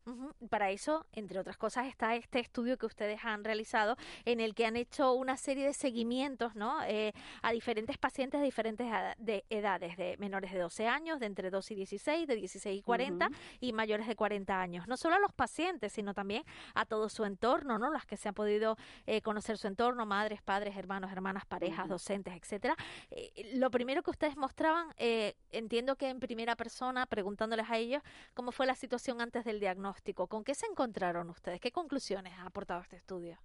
Para 0.49 0.71
eso, 0.71 1.05
entre 1.11 1.39
otras 1.39 1.57
cosas, 1.57 1.87
está 1.87 2.15
este 2.15 2.39
estudio 2.39 2.77
que 2.77 2.85
ustedes 2.85 3.19
han 3.23 3.43
realizado 3.43 3.97
en 4.25 4.39
el 4.39 4.55
que 4.55 4.65
han 4.65 4.77
hecho 4.77 5.13
una 5.13 5.35
serie 5.37 5.65
de 5.65 5.73
seguimientos 5.73 6.55
¿no? 6.55 6.81
Eh, 6.85 7.13
a 7.41 7.51
diferentes 7.51 7.97
pacientes 7.97 8.39
de 8.39 8.45
diferentes 8.45 8.87
de 9.17 9.45
edades, 9.49 9.97
de 9.97 10.15
menores 10.17 10.51
de 10.51 10.59
12 10.59 10.87
años, 10.87 11.19
de 11.19 11.25
entre 11.25 11.49
2 11.49 11.71
y 11.71 11.75
16, 11.75 12.27
de 12.27 12.35
16 12.35 12.79
y 12.79 12.81
40 12.81 13.29
y 13.59 13.73
mayores 13.73 14.07
de 14.07 14.15
40 14.15 14.59
años. 14.59 14.87
No 14.87 14.97
solo 14.97 15.15
a 15.15 15.19
los 15.19 15.33
pacientes, 15.33 15.93
sino 15.93 16.13
también 16.13 16.43
a 16.73 16.85
todo 16.85 17.09
su 17.09 17.25
entorno, 17.25 17.77
¿no? 17.77 17.91
las 17.91 18.05
que 18.05 18.17
se 18.17 18.29
han 18.29 18.35
podido 18.35 18.77
eh, 19.05 19.21
conocer 19.21 19.57
su 19.57 19.67
entorno, 19.67 20.05
madres, 20.05 20.41
padres, 20.41 20.75
hermanos, 20.75 20.86
hermanas, 21.11 21.45
parejas, 21.45 21.87
docentes, 21.87 22.33
etcétera. 22.35 22.75
Eh, 23.11 23.51
lo 23.55 23.69
primero 23.69 24.03
que 24.03 24.11
ustedes 24.11 24.37
mostraban, 24.37 24.87
entiendo 25.51 25.95
que 25.95 26.09
en 26.09 26.19
primera 26.19 26.55
persona, 26.55 27.05
preguntándoles 27.05 27.69
a 27.69 27.77
ellos 27.77 28.01
cómo 28.33 28.51
fue 28.51 28.65
la 28.65 28.75
situación 28.75 29.21
antes 29.21 29.45
del 29.45 29.59
diagnóstico, 29.59 30.27
¿con 30.27 30.43
qué 30.43 30.55
se 30.55 30.65
encontraron 30.65 31.29
ustedes? 31.29 31.59
¿Qué 31.59 31.71
conclusiones 31.71 32.33
ha 32.37 32.45
aportado 32.45 32.81
este 32.81 32.95
estudio? 32.95 33.37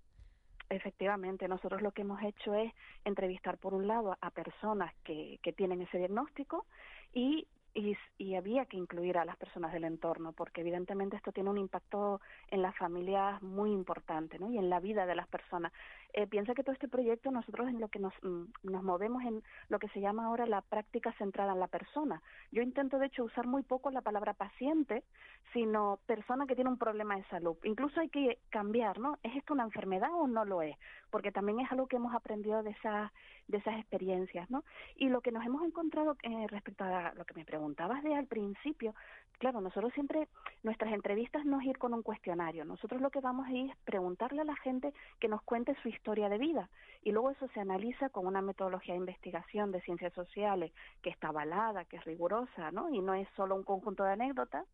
Efectivamente, 0.68 1.48
nosotros 1.48 1.82
lo 1.82 1.92
que 1.92 2.00
hemos 2.00 2.22
hecho 2.22 2.54
es 2.54 2.72
entrevistar 3.04 3.58
por 3.58 3.74
un 3.74 3.86
lado 3.86 4.16
a 4.20 4.30
personas 4.30 4.94
que, 5.04 5.38
que 5.42 5.52
tienen 5.52 5.82
ese 5.82 5.98
diagnóstico 5.98 6.66
y 7.12 7.46
y, 7.74 7.96
y, 8.18 8.34
había 8.34 8.66
que 8.66 8.76
incluir 8.76 9.18
a 9.18 9.24
las 9.24 9.36
personas 9.36 9.72
del 9.72 9.84
entorno, 9.84 10.32
porque 10.32 10.60
evidentemente 10.60 11.16
esto 11.16 11.32
tiene 11.32 11.50
un 11.50 11.58
impacto 11.58 12.20
en 12.48 12.62
las 12.62 12.76
familias 12.76 13.42
muy 13.42 13.72
importante 13.72 14.38
¿no? 14.38 14.50
y 14.50 14.58
en 14.58 14.68
la 14.68 14.80
vida 14.80 15.06
de 15.06 15.14
las 15.14 15.26
personas. 15.28 15.72
Eh, 16.12 16.26
piensa 16.26 16.54
que 16.54 16.62
todo 16.62 16.74
este 16.74 16.88
proyecto 16.88 17.30
nosotros 17.30 17.68
en 17.68 17.80
lo 17.80 17.88
que 17.88 17.98
nos, 17.98 18.12
mm, 18.22 18.44
nos 18.64 18.82
movemos 18.82 19.22
en 19.22 19.42
lo 19.68 19.78
que 19.78 19.88
se 19.88 20.00
llama 20.00 20.26
ahora 20.26 20.44
la 20.44 20.60
práctica 20.60 21.12
centrada 21.14 21.52
en 21.52 21.60
la 21.60 21.68
persona. 21.68 22.22
Yo 22.50 22.62
intento 22.62 22.98
de 22.98 23.06
hecho 23.06 23.24
usar 23.24 23.46
muy 23.46 23.62
poco 23.62 23.90
la 23.90 24.02
palabra 24.02 24.34
paciente, 24.34 25.04
sino 25.52 25.98
persona 26.06 26.46
que 26.46 26.54
tiene 26.54 26.70
un 26.70 26.78
problema 26.78 27.16
de 27.16 27.24
salud. 27.24 27.56
Incluso 27.64 28.00
hay 28.00 28.10
que 28.10 28.38
cambiar, 28.50 28.98
¿no? 28.98 29.18
¿Es 29.22 29.34
esto 29.36 29.54
una 29.54 29.64
enfermedad 29.64 30.10
o 30.12 30.26
no 30.26 30.44
lo 30.44 30.60
es? 30.60 30.76
Porque 31.12 31.30
también 31.30 31.60
es 31.60 31.70
algo 31.70 31.86
que 31.86 31.96
hemos 31.96 32.14
aprendido 32.14 32.64
de 32.64 32.70
esas, 32.70 33.12
de 33.46 33.58
esas 33.58 33.78
experiencias, 33.78 34.50
¿no? 34.50 34.64
Y 34.96 35.08
lo 35.08 35.20
que 35.20 35.30
nos 35.30 35.46
hemos 35.46 35.62
encontrado 35.62 36.16
eh, 36.24 36.46
respecto 36.48 36.82
a 36.82 37.12
lo 37.14 37.24
que 37.24 37.34
me 37.34 37.44
preguntabas 37.44 38.02
de 38.02 38.16
al 38.16 38.26
principio, 38.26 38.94
claro, 39.38 39.60
nosotros 39.60 39.92
siempre, 39.92 40.28
nuestras 40.62 40.92
entrevistas 40.92 41.44
no 41.44 41.60
es 41.60 41.66
ir 41.66 41.78
con 41.78 41.92
un 41.94 42.02
cuestionario, 42.02 42.64
nosotros 42.64 43.00
lo 43.00 43.10
que 43.10 43.20
vamos 43.20 43.46
a 43.46 43.52
ir 43.52 43.70
es 43.70 43.76
preguntarle 43.84 44.40
a 44.40 44.44
la 44.44 44.56
gente 44.56 44.92
que 45.20 45.28
nos 45.28 45.42
cuente 45.42 45.76
su 45.82 45.88
historia 45.88 46.28
de 46.28 46.38
vida 46.38 46.70
y 47.02 47.12
luego 47.12 47.30
eso 47.30 47.46
se 47.48 47.60
analiza 47.60 48.08
con 48.08 48.26
una 48.26 48.40
metodología 48.40 48.94
de 48.94 49.00
investigación 49.00 49.70
de 49.70 49.82
ciencias 49.82 50.12
sociales 50.14 50.72
que 51.02 51.10
está 51.10 51.28
avalada, 51.28 51.84
que 51.84 51.96
es 51.96 52.04
rigurosa, 52.04 52.70
¿no? 52.70 52.88
Y 52.90 53.00
no 53.00 53.14
es 53.14 53.28
solo 53.36 53.54
un 53.54 53.64
conjunto 53.64 54.04
de 54.04 54.12
anécdotas 54.12 54.66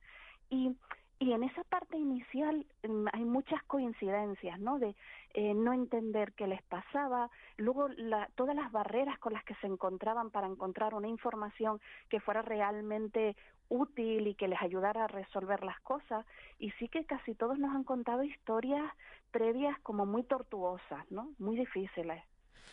y 0.50 0.76
y 1.20 1.32
en 1.32 1.42
esa 1.42 1.64
parte 1.64 1.96
inicial 1.96 2.64
mm, 2.86 3.06
hay 3.12 3.24
muchas 3.24 3.62
coincidencias, 3.64 4.58
¿no? 4.60 4.78
De 4.78 4.94
eh, 5.34 5.54
no 5.54 5.72
entender 5.72 6.32
qué 6.32 6.46
les 6.46 6.62
pasaba, 6.62 7.30
luego 7.56 7.88
la, 7.88 8.28
todas 8.36 8.54
las 8.54 8.70
barreras 8.70 9.18
con 9.18 9.32
las 9.32 9.44
que 9.44 9.54
se 9.56 9.66
encontraban 9.66 10.30
para 10.30 10.46
encontrar 10.46 10.94
una 10.94 11.08
información 11.08 11.80
que 12.08 12.20
fuera 12.20 12.42
realmente 12.42 13.36
útil 13.68 14.26
y 14.26 14.34
que 14.34 14.48
les 14.48 14.60
ayudara 14.62 15.04
a 15.04 15.08
resolver 15.08 15.62
las 15.62 15.78
cosas 15.80 16.24
y 16.58 16.70
sí 16.72 16.88
que 16.88 17.04
casi 17.04 17.34
todos 17.34 17.58
nos 17.58 17.74
han 17.74 17.84
contado 17.84 18.22
historias 18.22 18.90
previas 19.30 19.78
como 19.80 20.06
muy 20.06 20.22
tortuosas, 20.22 21.10
¿no? 21.10 21.32
Muy 21.38 21.56
difíciles. 21.56 22.22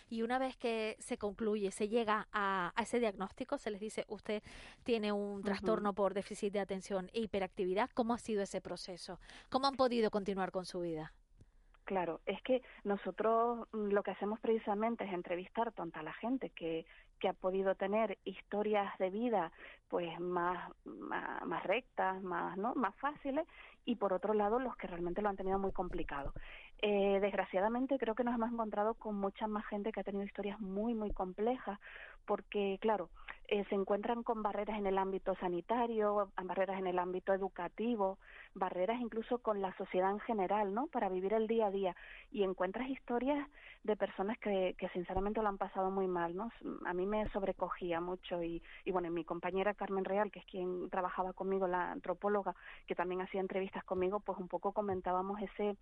Y 0.09 0.21
una 0.21 0.39
vez 0.39 0.55
que 0.57 0.95
se 0.99 1.17
concluye, 1.17 1.71
se 1.71 1.87
llega 1.87 2.27
a, 2.31 2.73
ese 2.79 2.99
diagnóstico, 2.99 3.57
se 3.57 3.71
les 3.71 3.79
dice, 3.79 4.05
usted 4.07 4.43
tiene 4.83 5.11
un 5.11 5.43
trastorno 5.43 5.93
por 5.93 6.13
déficit 6.13 6.53
de 6.53 6.59
atención 6.59 7.09
e 7.13 7.21
hiperactividad, 7.21 7.89
¿cómo 7.91 8.13
ha 8.13 8.17
sido 8.17 8.43
ese 8.43 8.61
proceso? 8.61 9.19
¿Cómo 9.49 9.67
han 9.67 9.75
podido 9.75 10.11
continuar 10.11 10.51
con 10.51 10.65
su 10.65 10.81
vida? 10.81 11.13
Claro, 11.85 12.21
es 12.25 12.41
que 12.41 12.63
nosotros 12.83 13.67
mm, 13.71 13.89
lo 13.89 14.01
que 14.01 14.11
hacemos 14.11 14.39
precisamente 14.39 15.05
es 15.05 15.13
entrevistar 15.13 15.71
tanto 15.71 15.99
a 15.99 16.03
la 16.03 16.13
gente 16.13 16.49
que, 16.49 16.85
que 17.19 17.29
ha 17.29 17.33
podido 17.33 17.75
tener 17.75 18.17
historias 18.25 18.97
de 18.97 19.11
vida 19.11 19.51
pues 19.87 20.19
más, 20.19 20.71
más, 20.83 21.63
rectas, 21.63 22.21
más, 22.23 22.57
¿no? 22.57 22.73
más 22.75 22.95
fáciles 22.95 23.47
y 23.85 23.95
por 23.95 24.13
otro 24.13 24.33
lado 24.33 24.59
los 24.59 24.75
que 24.77 24.87
realmente 24.87 25.21
lo 25.21 25.29
han 25.29 25.37
tenido 25.37 25.59
muy 25.59 25.71
complicado. 25.71 26.33
Eh, 26.81 27.19
desgraciadamente 27.21 27.97
creo 27.97 28.15
que 28.15 28.23
nos 28.23 28.35
hemos 28.35 28.51
encontrado 28.51 28.95
con 28.95 29.15
mucha 29.15 29.47
más 29.47 29.65
gente 29.67 29.91
que 29.91 30.01
ha 30.01 30.03
tenido 30.03 30.25
historias 30.25 30.59
muy, 30.59 30.93
muy 30.93 31.11
complejas 31.11 31.79
porque, 32.25 32.77
claro, 32.81 33.09
eh, 33.47 33.63
se 33.69 33.75
encuentran 33.75 34.23
con 34.23 34.41
barreras 34.41 34.79
en 34.79 34.87
el 34.87 34.97
ámbito 34.97 35.35
sanitario, 35.35 36.31
barreras 36.43 36.79
en 36.79 36.87
el 36.87 36.97
ámbito 36.97 37.33
educativo, 37.33 38.17
barreras 38.55 38.99
incluso 38.99 39.37
con 39.37 39.61
la 39.61 39.75
sociedad 39.77 40.09
en 40.09 40.19
general, 40.21 40.73
¿no? 40.73 40.87
Para 40.87 41.09
vivir 41.09 41.33
el 41.33 41.47
día 41.47 41.67
a 41.67 41.71
día. 41.71 41.95
Y 42.31 42.43
encuentras 42.43 42.89
historias 42.89 43.47
de 43.83 43.95
personas 43.95 44.39
que, 44.39 44.75
que 44.79 44.89
sinceramente 44.89 45.43
lo 45.43 45.49
han 45.49 45.59
pasado 45.59 45.91
muy 45.91 46.07
mal, 46.07 46.35
¿no? 46.35 46.51
A 46.85 46.93
mí 46.93 47.05
me 47.05 47.29
sobrecogía 47.29 48.01
mucho 48.01 48.41
y, 48.41 48.63
y 48.83 48.91
bueno, 48.91 49.11
mi 49.11 49.23
compañera 49.23 49.75
Carmen 49.75 50.05
Real, 50.05 50.31
que 50.31 50.39
es 50.39 50.45
quien 50.45 50.89
trabajaba 50.89 51.33
conmigo, 51.33 51.67
la 51.67 51.91
antropóloga, 51.91 52.55
que 52.87 52.95
también 52.95 53.21
hacía 53.21 53.41
entrevistas 53.41 53.83
conmigo, 53.83 54.19
pues 54.19 54.39
un 54.39 54.47
poco 54.47 54.71
comentábamos 54.71 55.39
ese 55.41 55.77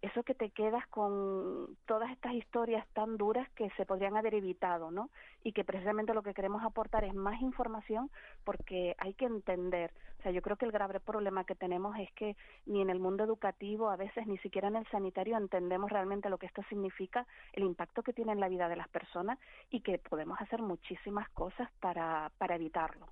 eso 0.00 0.22
que 0.22 0.34
te 0.34 0.50
quedas 0.50 0.86
con 0.88 1.76
todas 1.86 2.10
estas 2.10 2.34
historias 2.34 2.86
tan 2.92 3.16
duras 3.16 3.48
que 3.56 3.68
se 3.76 3.84
podrían 3.84 4.16
haber 4.16 4.34
evitado, 4.34 4.90
¿no? 4.90 5.10
Y 5.42 5.52
que 5.52 5.64
precisamente 5.64 6.14
lo 6.14 6.22
que 6.22 6.34
queremos 6.34 6.62
aportar 6.62 7.04
es 7.04 7.14
más 7.14 7.40
información 7.42 8.10
porque 8.44 8.94
hay 8.98 9.14
que 9.14 9.24
entender. 9.24 9.92
O 10.20 10.22
sea, 10.22 10.30
yo 10.32 10.40
creo 10.40 10.56
que 10.56 10.66
el 10.66 10.72
grave 10.72 11.00
problema 11.00 11.44
que 11.44 11.56
tenemos 11.56 11.96
es 11.98 12.10
que 12.12 12.36
ni 12.66 12.80
en 12.80 12.90
el 12.90 13.00
mundo 13.00 13.24
educativo, 13.24 13.90
a 13.90 13.96
veces 13.96 14.26
ni 14.26 14.38
siquiera 14.38 14.68
en 14.68 14.76
el 14.76 14.86
sanitario 14.88 15.36
entendemos 15.36 15.90
realmente 15.90 16.30
lo 16.30 16.38
que 16.38 16.46
esto 16.46 16.62
significa, 16.68 17.26
el 17.52 17.64
impacto 17.64 18.02
que 18.02 18.12
tiene 18.12 18.32
en 18.32 18.40
la 18.40 18.48
vida 18.48 18.68
de 18.68 18.76
las 18.76 18.88
personas 18.88 19.38
y 19.70 19.80
que 19.80 19.98
podemos 19.98 20.40
hacer 20.40 20.62
muchísimas 20.62 21.28
cosas 21.30 21.68
para, 21.80 22.30
para 22.38 22.54
evitarlo. 22.54 23.08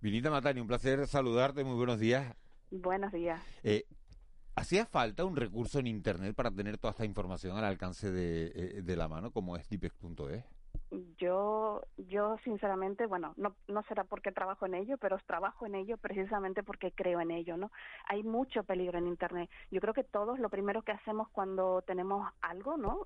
Vinita 0.00 0.30
Matani, 0.30 0.60
un 0.60 0.66
placer 0.66 1.06
saludarte, 1.06 1.64
muy 1.64 1.76
buenos 1.76 1.98
días. 1.98 2.34
Buenos 2.70 3.12
días. 3.12 3.42
Eh, 3.64 3.84
¿Hacía 4.60 4.84
falta 4.84 5.24
un 5.24 5.36
recurso 5.36 5.78
en 5.78 5.86
Internet 5.86 6.34
para 6.34 6.50
tener 6.50 6.76
toda 6.76 6.90
esta 6.90 7.06
información 7.06 7.56
al 7.56 7.64
alcance 7.64 8.10
de, 8.10 8.52
eh, 8.54 8.96
la 8.96 9.08
mano, 9.08 9.30
como 9.30 9.56
es 9.56 9.66
dipex.es? 9.70 10.44
Yo, 11.16 11.80
yo 11.96 12.36
sinceramente, 12.44 13.06
bueno, 13.06 13.32
no, 13.38 13.56
no 13.68 13.82
será 13.84 14.04
porque 14.04 14.32
trabajo 14.32 14.66
en 14.66 14.74
ello, 14.74 14.98
pero 14.98 15.16
trabajo 15.26 15.64
en 15.64 15.76
ello 15.76 15.96
precisamente 15.96 16.62
porque 16.62 16.92
creo 16.92 17.22
en 17.22 17.30
ello, 17.30 17.56
¿no? 17.56 17.72
Hay 18.06 18.22
mucho 18.22 18.62
peligro 18.62 18.98
en 18.98 19.06
Internet. 19.06 19.48
Yo 19.70 19.80
creo 19.80 19.94
que 19.94 20.04
todos 20.04 20.38
lo 20.38 20.50
primero 20.50 20.82
que 20.82 20.92
hacemos 20.92 21.30
cuando 21.30 21.80
tenemos 21.86 22.30
algo, 22.42 22.76
¿no? 22.76 23.00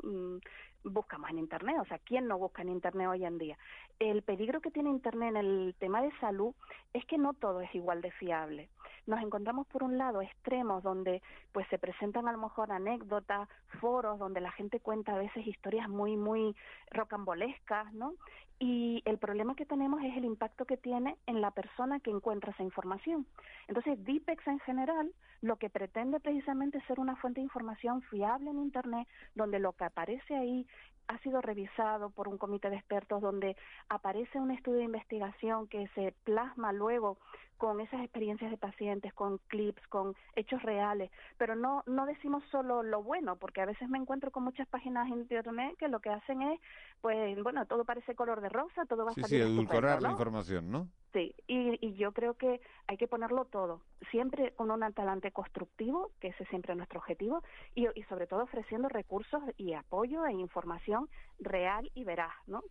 Buscamos 0.84 1.30
en 1.30 1.38
Internet, 1.38 1.76
o 1.80 1.84
sea, 1.86 1.98
¿quién 1.98 2.28
no 2.28 2.38
busca 2.38 2.60
en 2.62 2.68
Internet 2.68 3.08
hoy 3.08 3.24
en 3.24 3.38
día? 3.38 3.56
El 3.98 4.22
peligro 4.22 4.60
que 4.60 4.70
tiene 4.70 4.90
Internet 4.90 5.30
en 5.30 5.36
el 5.36 5.74
tema 5.78 6.02
de 6.02 6.12
salud 6.18 6.54
es 6.92 7.04
que 7.06 7.16
no 7.16 7.32
todo 7.32 7.62
es 7.62 7.74
igual 7.74 8.02
de 8.02 8.10
fiable. 8.12 8.68
Nos 9.06 9.22
encontramos 9.22 9.66
por 9.66 9.82
un 9.82 9.98
lado 9.98 10.20
extremos 10.22 10.82
donde 10.82 11.22
pues 11.52 11.66
se 11.68 11.78
presentan 11.78 12.28
a 12.28 12.32
lo 12.32 12.38
mejor 12.38 12.70
anécdotas, 12.70 13.48
foros 13.80 14.18
donde 14.18 14.40
la 14.40 14.52
gente 14.52 14.80
cuenta 14.80 15.14
a 15.14 15.18
veces 15.18 15.46
historias 15.46 15.88
muy 15.88 16.16
muy 16.16 16.54
rocambolescas, 16.90 17.92
¿no? 17.94 18.14
Y 18.58 19.02
el 19.04 19.18
problema 19.18 19.56
que 19.56 19.66
tenemos 19.66 20.02
es 20.02 20.16
el 20.16 20.24
impacto 20.24 20.64
que 20.64 20.76
tiene 20.76 21.16
en 21.26 21.40
la 21.40 21.50
persona 21.50 22.00
que 22.00 22.10
encuentra 22.10 22.52
esa 22.52 22.62
información. 22.62 23.26
Entonces, 23.66 24.02
Dipex 24.04 24.46
en 24.46 24.60
general 24.60 25.12
lo 25.42 25.56
que 25.56 25.68
pretende 25.68 26.20
precisamente 26.20 26.78
es 26.78 26.84
ser 26.84 27.00
una 27.00 27.16
fuente 27.16 27.40
de 27.40 27.44
información 27.44 28.00
fiable 28.02 28.50
en 28.50 28.58
Internet, 28.58 29.06
donde 29.34 29.58
lo 29.58 29.72
que 29.72 29.84
aparece 29.84 30.34
ahí 30.34 30.66
ha 31.08 31.18
sido 31.18 31.42
revisado 31.42 32.10
por 32.10 32.28
un 32.28 32.38
comité 32.38 32.70
de 32.70 32.76
expertos 32.76 33.20
donde 33.20 33.56
aparece 33.88 34.38
un 34.38 34.50
estudio 34.50 34.78
de 34.78 34.84
investigación 34.84 35.66
que 35.68 35.86
se 35.88 36.14
plasma 36.24 36.72
luego 36.72 37.18
con 37.56 37.80
esas 37.80 38.00
experiencias 38.02 38.50
de 38.50 38.56
pacientes, 38.56 39.12
con 39.14 39.38
clips, 39.48 39.86
con 39.88 40.14
hechos 40.34 40.62
reales, 40.62 41.10
pero 41.38 41.54
no 41.54 41.82
no 41.86 42.06
decimos 42.06 42.42
solo 42.50 42.82
lo 42.82 43.02
bueno, 43.02 43.36
porque 43.36 43.60
a 43.60 43.66
veces 43.66 43.88
me 43.88 43.98
encuentro 43.98 44.30
con 44.30 44.42
muchas 44.44 44.66
páginas 44.68 45.06
en 45.08 45.18
internet 45.20 45.76
que 45.78 45.88
lo 45.88 46.00
que 46.00 46.10
hacen 46.10 46.42
es, 46.42 46.60
pues 47.00 47.40
bueno, 47.42 47.66
todo 47.66 47.84
parece 47.84 48.14
color 48.14 48.40
de 48.40 48.48
rosa, 48.48 48.84
todo 48.86 49.04
va 49.04 49.12
a 49.12 49.14
sí, 49.14 49.20
salir 49.22 49.42
Sí, 49.42 49.52
edulcorar 49.52 50.02
la 50.02 50.10
información, 50.10 50.70
¿no? 50.70 50.88
Sí, 51.12 51.32
y, 51.46 51.78
y 51.86 51.94
yo 51.94 52.10
creo 52.12 52.34
que 52.34 52.60
hay 52.88 52.96
que 52.96 53.06
ponerlo 53.06 53.44
todo, 53.44 53.82
siempre 54.10 54.52
con 54.56 54.70
un 54.72 54.92
talante 54.92 55.30
constructivo, 55.30 56.10
que 56.20 56.28
ese 56.28 56.44
siempre 56.46 56.72
es 56.72 56.76
nuestro 56.76 56.98
objetivo, 56.98 57.42
y, 57.74 57.86
y 57.94 58.02
sobre 58.04 58.26
todo 58.26 58.42
ofreciendo 58.42 58.88
recursos 58.88 59.40
y 59.56 59.74
apoyo 59.74 60.26
e 60.26 60.32
información 60.32 61.08
real 61.38 61.88
y 61.94 62.02
veraz, 62.02 62.34
¿no? 62.48 62.62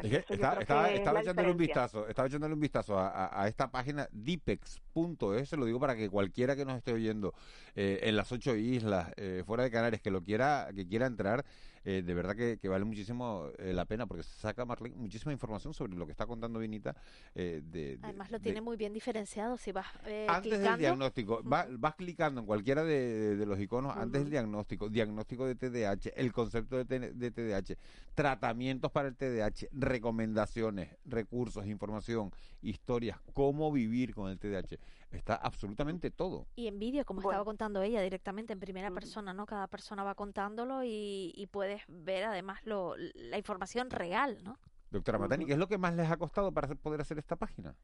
Estaba, 0.00 1.20
echándole 1.20 1.50
un 1.50 1.56
vistazo, 1.56 2.08
estaba 2.08 2.28
echándole 2.28 2.54
un 2.54 2.60
vistazo 2.60 2.98
a, 2.98 3.44
esta 3.48 3.70
página 3.70 4.08
dipex.es, 4.12 5.48
se 5.48 5.56
lo 5.56 5.66
digo 5.66 5.78
para 5.78 5.96
que 5.96 6.08
cualquiera 6.08 6.56
que 6.56 6.64
nos 6.64 6.76
esté 6.76 6.92
oyendo 6.92 7.34
eh, 7.74 8.00
en 8.02 8.16
las 8.16 8.32
ocho 8.32 8.54
islas, 8.54 9.12
eh, 9.16 9.42
fuera 9.46 9.64
de 9.64 9.70
Canarias, 9.70 10.00
que 10.00 10.10
lo 10.10 10.22
quiera, 10.22 10.68
que 10.74 10.86
quiera 10.86 11.06
entrar, 11.06 11.44
eh, 11.84 12.02
de 12.02 12.14
verdad 12.14 12.36
que, 12.36 12.68
vale 12.68 12.84
muchísimo 12.84 13.48
eh, 13.58 13.72
la 13.72 13.84
pena 13.84 14.06
porque 14.06 14.22
se 14.22 14.40
saca 14.40 14.64
muchísima 14.64 15.32
información 15.32 15.74
sobre 15.74 15.94
lo 15.94 16.06
que 16.06 16.12
está 16.12 16.26
contando 16.26 16.58
Vinita. 16.58 16.94
de, 17.34 17.98
Además 18.02 18.30
lo 18.30 18.40
tiene 18.40 18.60
muy 18.60 18.76
bien 18.76 18.92
diferenciado 18.92 19.56
si 19.56 19.72
vas 19.72 19.86
Antes 20.28 20.60
del 20.60 20.78
diagnóstico, 20.78 21.40
vas 21.44 21.94
clicando 21.96 22.40
en 22.40 22.46
cualquiera 22.46 22.84
de, 22.84 23.44
los 23.46 23.58
iconos 23.60 23.96
antes 23.96 24.22
del 24.22 24.30
diagnóstico, 24.30 24.88
diagnóstico 24.88 25.46
de 25.46 25.54
TDAH, 25.54 26.10
el 26.16 26.32
concepto 26.32 26.84
de, 26.84 27.12
de 27.12 27.30
TDAH, 27.30 27.76
tratamientos 28.14 28.90
para 28.90 29.08
el 29.08 29.16
TDAH, 29.16 29.68
recomendaciones, 29.72 30.96
recursos, 31.04 31.66
información, 31.66 32.30
historias, 32.62 33.18
cómo 33.32 33.72
vivir 33.72 34.14
con 34.14 34.30
el 34.30 34.38
TDAH 34.38 34.78
está 35.16 35.34
absolutamente 35.34 36.10
todo. 36.10 36.46
Y 36.56 36.66
en 36.66 36.78
vídeo, 36.78 37.04
como 37.04 37.20
estaba 37.20 37.44
contando 37.44 37.82
ella 37.82 38.00
directamente 38.02 38.52
en 38.52 38.60
primera 38.60 38.90
persona, 38.90 39.32
¿no? 39.32 39.46
Cada 39.46 39.66
persona 39.66 40.02
va 40.02 40.14
contándolo 40.14 40.82
y, 40.84 41.48
puedes 41.72 42.04
ver 42.04 42.24
además 42.24 42.60
lo, 42.64 42.94
la 43.14 43.38
información 43.38 43.90
real, 43.90 44.38
¿no? 44.44 44.58
Doctora 44.90 45.18
Matani, 45.18 45.46
¿qué 45.46 45.52
es 45.52 45.58
lo 45.58 45.68
que 45.68 45.78
más 45.78 45.94
les 45.94 46.10
ha 46.10 46.16
costado 46.18 46.52
para 46.52 46.68
poder 46.74 47.00
hacer 47.00 47.18
esta 47.18 47.36
página? 47.36 47.74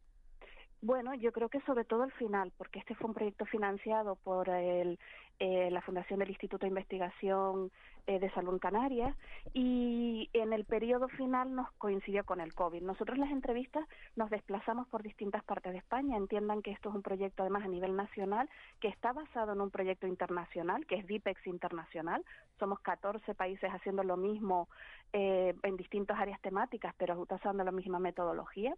Bueno, 0.81 1.15
yo 1.15 1.33
creo 1.33 1.49
que 1.49 1.61
sobre 1.63 1.85
todo 1.85 2.05
el 2.05 2.13
final, 2.13 2.53
porque 2.57 2.79
este 2.79 2.95
fue 2.95 3.09
un 3.09 3.15
proyecto 3.15 3.47
financiado 3.47 4.17
por 4.17 4.49
el, 4.49 4.99
eh, 5.41 5.71
la 5.71 5.83
Fundación 5.83 6.19
del 6.19 6.31
Instituto 6.31 6.67
de 6.67 6.69
Investigación 6.69 7.71
eh, 8.09 8.19
de 8.19 8.31
Salud 8.31 8.59
Canarias 8.59 9.15
y 9.53 10.31
en 10.33 10.53
el 10.53 10.65
periodo 10.65 11.09
final 11.09 11.55
nos 11.55 11.71
coincidió 11.73 12.25
con 12.25 12.41
el 12.41 12.55
COVID. 12.55 12.83
Nosotros 12.83 13.19
las 13.19 13.31
entrevistas 13.31 13.87
nos 14.17 14.31
desplazamos 14.31 14.89
por 14.89 15.03
distintas 15.03 15.45
partes 15.45 15.73
de 15.73 15.79
España. 15.79 16.17
Entiendan 16.17 16.63
que 16.63 16.71
esto 16.71 16.89
es 16.89 16.95
un 16.95 17.03
proyecto 17.03 17.43
además 17.43 17.65
a 17.65 17.69
nivel 17.69 17.95
nacional 17.95 18.49
que 18.81 18.89
está 18.89 19.13
basado 19.13 19.53
en 19.53 19.61
un 19.61 19.71
proyecto 19.71 20.07
internacional 20.07 20.87
que 20.87 20.97
es 20.97 21.07
DIPEX 21.07 21.47
Internacional. 21.47 22.25
Somos 22.59 22.81
14 22.81 23.35
países 23.35 23.71
haciendo 23.71 24.03
lo 24.03 24.17
mismo 24.17 24.69
eh, 25.13 25.55
en 25.63 25.77
distintas 25.77 26.19
áreas 26.19 26.41
temáticas, 26.41 26.95
pero 26.97 27.21
usando 27.21 27.63
la 27.63 27.73
misma 27.73 27.99
metodología. 27.99 28.75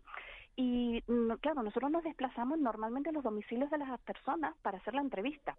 Y 0.57 1.03
claro, 1.41 1.63
nosotros 1.63 1.91
nos 1.91 2.03
desplazamos 2.03 2.59
normalmente 2.59 3.11
a 3.11 3.13
los 3.13 3.23
domicilios 3.25 3.71
de 3.71 3.79
las 3.79 3.99
personas 4.01 4.55
para 4.63 4.79
hacer 4.79 4.95
la 4.95 5.01
entrevista. 5.01 5.57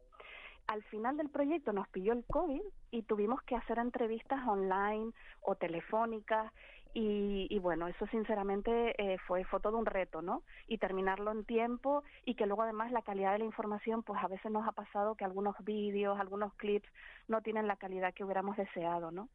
Al 0.71 0.83
final 0.83 1.17
del 1.17 1.27
proyecto 1.27 1.73
nos 1.73 1.89
pilló 1.89 2.13
el 2.13 2.23
COVID 2.23 2.61
y 2.91 3.01
tuvimos 3.01 3.41
que 3.41 3.57
hacer 3.57 3.77
entrevistas 3.77 4.39
online 4.47 5.11
o 5.41 5.55
telefónicas 5.55 6.49
y, 6.93 7.57
bueno, 7.59 7.87
eso 7.87 8.05
sinceramente 8.07 8.95
eh, 8.97 9.17
fue, 9.25 9.45
fue 9.45 9.59
todo 9.61 9.77
un 9.77 9.85
reto, 9.85 10.21
¿no? 10.21 10.43
Y 10.67 10.77
terminarlo 10.77 11.31
en 11.31 11.45
tiempo 11.45 12.03
y 12.25 12.35
que 12.35 12.45
luego 12.45 12.63
además 12.63 12.91
la 12.91 13.01
calidad 13.01 13.31
de 13.33 13.39
la 13.39 13.45
información, 13.45 14.03
pues 14.03 14.21
a 14.21 14.27
veces 14.27 14.51
nos 14.51 14.67
ha 14.67 14.73
pasado 14.73 15.15
que 15.15 15.23
algunos 15.23 15.55
vídeos, 15.63 16.19
algunos 16.19 16.53
clips 16.55 16.89
no 17.27 17.41
tienen 17.41 17.67
la 17.67 17.77
calidad 17.77 18.13
que 18.13 18.23
hubiéramos 18.23 18.57
deseado, 18.57 19.11
¿no? 19.11 19.29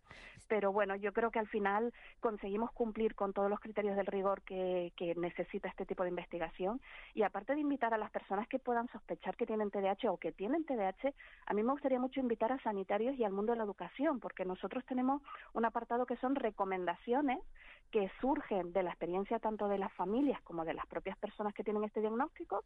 Pero 0.48 0.70
bueno, 0.72 0.96
yo 0.96 1.12
creo 1.12 1.30
que 1.30 1.38
al 1.38 1.48
final 1.48 1.94
conseguimos 2.20 2.70
cumplir 2.72 3.14
con 3.14 3.32
todos 3.32 3.48
los 3.48 3.60
criterios 3.60 3.96
del 3.96 4.06
rigor 4.06 4.42
que, 4.42 4.92
que 4.96 5.14
necesita 5.14 5.68
este 5.68 5.86
tipo 5.86 6.02
de 6.02 6.10
investigación 6.10 6.80
y 7.14 7.22
aparte 7.22 7.54
de 7.54 7.60
invitar 7.60 7.94
a 7.94 7.98
las 7.98 8.10
personas 8.10 8.46
que 8.48 8.58
puedan 8.58 8.88
sospechar 8.88 9.36
que 9.36 9.46
tienen 9.46 9.70
TDAH 9.70 10.10
o 10.10 10.18
que 10.18 10.32
tienen 10.32 10.64
TDAH, 10.64 11.12
a 11.46 11.54
mí 11.54 11.62
me 11.62 11.72
gustaría 11.72 11.98
mucho 11.98 12.20
invitar 12.20 12.52
a 12.52 12.62
sanitarios 12.62 13.16
y 13.16 13.24
al 13.24 13.32
mundo 13.32 13.52
de 13.52 13.58
la 13.58 13.64
educación, 13.64 14.20
porque 14.20 14.44
nosotros 14.44 14.84
tenemos 14.84 15.22
un 15.54 15.64
apartado 15.64 16.06
que 16.06 16.16
son 16.16 16.34
recomendaciones 16.34 17.38
que 17.90 18.10
surgen 18.20 18.72
de 18.72 18.82
la 18.82 18.90
experiencia 18.90 19.38
tanto 19.38 19.68
de 19.68 19.78
las 19.78 19.92
familias 19.92 20.40
como 20.42 20.64
de 20.64 20.74
las 20.74 20.86
propias 20.86 21.16
personas 21.16 21.54
que 21.54 21.64
tienen 21.64 21.84
este 21.84 22.00
diagnóstico, 22.00 22.64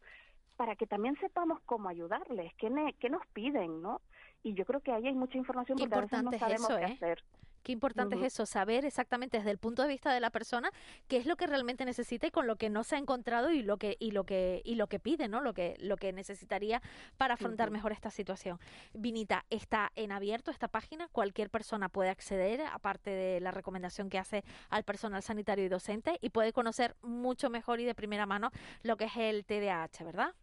para 0.57 0.75
que 0.75 0.87
también 0.87 1.15
sepamos 1.19 1.59
cómo 1.65 1.89
ayudarles, 1.89 2.53
qué, 2.55 2.69
qué 2.99 3.09
nos 3.09 3.25
piden, 3.27 3.81
¿no? 3.81 4.01
Y 4.43 4.53
yo 4.53 4.65
creo 4.65 4.81
que 4.81 4.91
ahí 4.91 5.07
hay 5.07 5.13
mucha 5.13 5.37
información 5.37 5.77
porque 5.77 5.95
a 5.95 6.01
veces 6.01 6.23
no 6.23 6.31
sabemos 6.31 6.67
qué 6.67 6.81
¿eh? 6.81 6.85
hacer. 6.85 7.23
Qué 7.63 7.71
importante 7.71 8.15
es 8.15 8.23
eso, 8.23 8.45
saber 8.45 8.85
exactamente 8.85 9.37
desde 9.37 9.51
el 9.51 9.57
punto 9.57 9.81
de 9.81 9.87
vista 9.87 10.13
de 10.13 10.19
la 10.19 10.29
persona 10.29 10.71
qué 11.07 11.17
es 11.17 11.25
lo 11.25 11.35
que 11.35 11.47
realmente 11.47 11.85
necesita 11.85 12.27
y 12.27 12.31
con 12.31 12.47
lo 12.47 12.55
que 12.55 12.69
no 12.69 12.83
se 12.83 12.95
ha 12.95 12.99
encontrado 12.99 13.51
y 13.51 13.61
lo 13.61 13.77
que 13.77 13.97
y 13.99 14.11
lo 14.11 14.25
que 14.25 14.61
y 14.65 14.75
lo 14.75 14.87
que 14.87 14.99
pide, 14.99 15.27
¿no? 15.27 15.41
Lo 15.41 15.53
que 15.53 15.75
lo 15.79 15.97
que 15.97 16.11
necesitaría 16.13 16.81
para 17.17 17.35
afrontar 17.35 17.71
mejor 17.71 17.91
esta 17.91 18.09
situación. 18.09 18.59
Vinita, 18.93 19.45
está 19.49 19.91
en 19.95 20.11
abierto 20.11 20.51
esta 20.51 20.67
página, 20.67 21.07
cualquier 21.09 21.49
persona 21.49 21.89
puede 21.89 22.09
acceder 22.09 22.61
aparte 22.61 23.11
de 23.11 23.39
la 23.39 23.51
recomendación 23.51 24.09
que 24.09 24.17
hace 24.17 24.43
al 24.69 24.83
personal 24.83 25.21
sanitario 25.21 25.65
y 25.65 25.69
docente 25.69 26.17
y 26.21 26.29
puede 26.29 26.53
conocer 26.53 26.95
mucho 27.01 27.49
mejor 27.49 27.79
y 27.79 27.85
de 27.85 27.95
primera 27.95 28.25
mano 28.25 28.51
lo 28.83 28.97
que 28.97 29.05
es 29.05 29.17
el 29.17 29.45
TDAH, 29.45 30.03
¿verdad? 30.03 30.33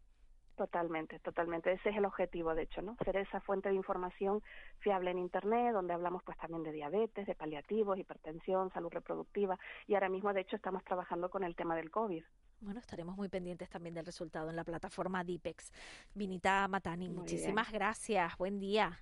Totalmente, 0.59 1.21
totalmente. 1.21 1.71
Ese 1.71 1.91
es 1.91 1.97
el 1.97 2.05
objetivo, 2.05 2.53
de 2.53 2.63
hecho, 2.63 2.83
¿no? 2.83 2.97
Ser 3.05 3.17
esa 3.17 3.41
fuente 3.41 3.69
de 3.69 3.77
información 3.77 4.43
fiable 4.81 5.13
en 5.13 5.19
Internet, 5.19 5.73
donde 5.73 5.95
hablamos 5.95 6.25
pues 6.25 6.37
también 6.37 6.65
de 6.65 6.73
diabetes, 6.73 7.29
de 7.29 7.37
paliativos, 7.37 7.97
hipertensión, 7.97 8.73
salud 8.73 8.91
reproductiva 8.91 9.57
y 9.87 9.95
ahora 9.95 10.09
mismo, 10.09 10.33
de 10.33 10.41
hecho, 10.41 10.57
estamos 10.57 10.83
trabajando 10.83 11.31
con 11.31 11.45
el 11.45 11.55
tema 11.55 11.77
del 11.77 11.93
COVID. 11.93 12.25
Bueno, 12.61 12.81
estaremos 12.81 13.17
muy 13.17 13.29
pendientes 13.29 13.71
también 13.71 13.95
del 13.95 14.05
resultado 14.05 14.51
en 14.51 14.57
la 14.57 14.65
plataforma 14.65 15.23
Dipex. 15.23 15.73
Vinita 16.13 16.67
Matani, 16.67 17.09
muchísimas 17.09 17.71
gracias. 17.71 18.37
Buen 18.37 18.59
día. 18.59 18.99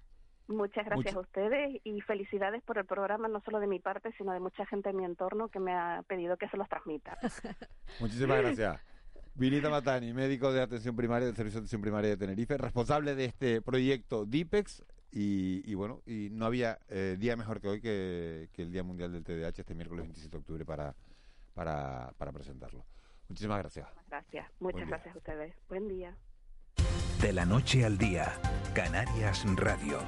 Muchas 0.49 0.85
gracias 0.85 1.17
a 1.17 1.21
ustedes 1.21 1.81
y 1.85 2.03
felicidades 2.03 2.63
por 2.65 2.77
el 2.77 2.85
programa, 2.85 3.29
no 3.29 3.41
solo 3.41 3.61
de 3.61 3.67
mi 3.67 3.81
parte, 3.81 4.13
sino 4.19 4.35
de 4.35 4.41
mucha 4.41 4.67
gente 4.67 4.91
en 4.91 4.97
mi 4.97 5.07
entorno 5.07 5.49
que 5.49 5.59
me 5.59 5.73
ha 5.73 6.05
pedido 6.07 6.37
que 6.37 6.51
se 6.51 6.59
los 6.59 6.69
transmita. 6.69 7.17
Muchísimas 7.99 8.43
gracias. 8.43 8.96
Vinita 9.39 9.69
Matani, 9.69 10.15
médico 10.15 10.51
de 10.51 10.63
atención 10.63 10.97
primaria 10.97 11.27
del 11.27 11.37
Servicio 11.37 11.61
de 11.61 11.65
Atención 11.65 11.83
Primaria 11.83 12.11
de 12.11 12.17
Tenerife, 12.17 12.57
responsable 12.57 13.15
de 13.15 13.27
este 13.27 13.61
proyecto 13.61 14.25
DIPEX. 14.25 14.83
Y, 15.19 15.75
bueno, 15.75 16.03
y 16.05 16.29
no 16.31 16.45
había 16.45 16.79
eh, 16.89 17.17
día 17.19 17.37
mejor 17.37 17.61
que 17.61 17.69
hoy 17.69 17.81
que, 17.81 18.51
el 18.57 18.71
Día 18.71 18.83
Mundial 18.83 19.13
del 19.13 19.25
TDAH, 19.25 19.61
este 19.61 19.75
miércoles 19.75 20.05
27 20.05 20.31
de 20.31 20.39
octubre, 20.39 20.65
para, 20.67 20.95
para, 21.55 22.13
para 22.19 22.33
presentarlo. 22.33 22.85
Muchísimas 23.29 23.59
gracias. 23.59 23.89
Gracias, 24.09 24.47
muchas 24.61 24.89
gracias 24.89 25.15
a 25.15 25.19
ustedes. 25.19 25.55
Buen 25.69 25.89
día. 25.89 26.15
De 27.23 27.33
la 27.33 27.47
noche 27.47 27.85
al 27.85 27.97
día, 27.97 28.35
Canarias 28.75 29.45
Radio. 29.57 29.99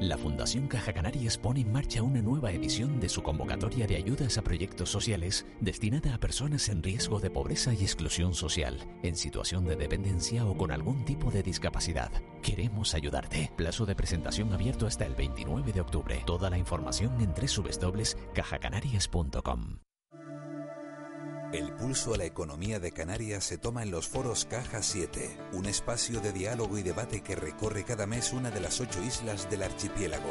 La 0.00 0.16
Fundación 0.16 0.66
Caja 0.66 0.94
Canarias 0.94 1.36
pone 1.36 1.60
en 1.60 1.70
marcha 1.70 2.02
una 2.02 2.22
nueva 2.22 2.50
edición 2.52 3.00
de 3.00 3.10
su 3.10 3.22
convocatoria 3.22 3.86
de 3.86 3.96
ayudas 3.96 4.38
a 4.38 4.42
proyectos 4.42 4.88
sociales 4.88 5.44
destinada 5.60 6.14
a 6.14 6.18
personas 6.18 6.70
en 6.70 6.82
riesgo 6.82 7.20
de 7.20 7.28
pobreza 7.28 7.74
y 7.74 7.82
exclusión 7.82 8.32
social, 8.32 8.78
en 9.02 9.14
situación 9.14 9.66
de 9.66 9.76
dependencia 9.76 10.46
o 10.46 10.56
con 10.56 10.72
algún 10.72 11.04
tipo 11.04 11.30
de 11.30 11.42
discapacidad. 11.42 12.10
Queremos 12.40 12.94
ayudarte. 12.94 13.52
Plazo 13.56 13.84
de 13.84 13.94
presentación 13.94 14.54
abierto 14.54 14.86
hasta 14.86 15.04
el 15.04 15.14
29 15.14 15.70
de 15.70 15.82
octubre. 15.82 16.22
Toda 16.24 16.48
la 16.48 16.56
información 16.56 17.20
en 17.20 17.34
www.cajacanarias.com. 17.34 19.89
El 21.52 21.72
pulso 21.72 22.14
a 22.14 22.16
la 22.16 22.26
economía 22.26 22.78
de 22.78 22.92
Canarias 22.92 23.42
se 23.42 23.58
toma 23.58 23.82
en 23.82 23.90
los 23.90 24.06
foros 24.06 24.44
Caja 24.44 24.84
7, 24.84 25.36
un 25.52 25.66
espacio 25.66 26.20
de 26.20 26.32
diálogo 26.32 26.78
y 26.78 26.84
debate 26.84 27.22
que 27.22 27.34
recorre 27.34 27.82
cada 27.82 28.06
mes 28.06 28.32
una 28.32 28.52
de 28.52 28.60
las 28.60 28.80
ocho 28.80 29.02
islas 29.02 29.50
del 29.50 29.64
archipiélago. 29.64 30.30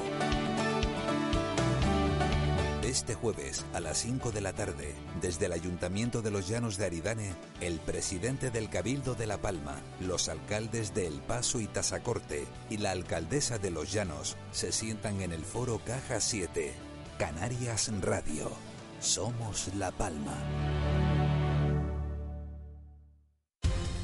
Este 2.84 3.16
jueves 3.16 3.66
a 3.74 3.82
las 3.82 3.98
5 3.98 4.32
de 4.32 4.40
la 4.40 4.54
tarde, 4.54 4.96
desde 5.22 5.48
el 5.48 5.52
Ayuntamiento 5.52 6.22
de 6.22 6.32
los 6.32 6.48
Llanos 6.48 6.78
de 6.78 6.86
Aridane, 6.86 7.36
el 7.60 7.80
presidente 7.80 8.50
del 8.50 8.70
Cabildo 8.70 9.14
de 9.14 9.28
La 9.28 9.40
Palma, 9.40 9.76
los 10.00 10.30
alcaldes 10.30 10.94
de 10.96 11.06
El 11.06 11.20
Paso 11.22 11.60
y 11.60 11.68
Tasacorte 11.68 12.48
y 12.70 12.78
la 12.78 12.92
alcaldesa 12.92 13.58
de 13.58 13.72
los 13.72 13.92
Llanos 13.92 14.38
se 14.52 14.72
sientan 14.72 15.20
en 15.20 15.34
el 15.34 15.44
foro 15.44 15.82
Caja 15.86 16.22
7, 16.22 16.74
Canarias 17.18 17.92
Radio. 18.00 18.69
Somos 19.00 19.74
La 19.76 19.92
Palma. 19.92 20.34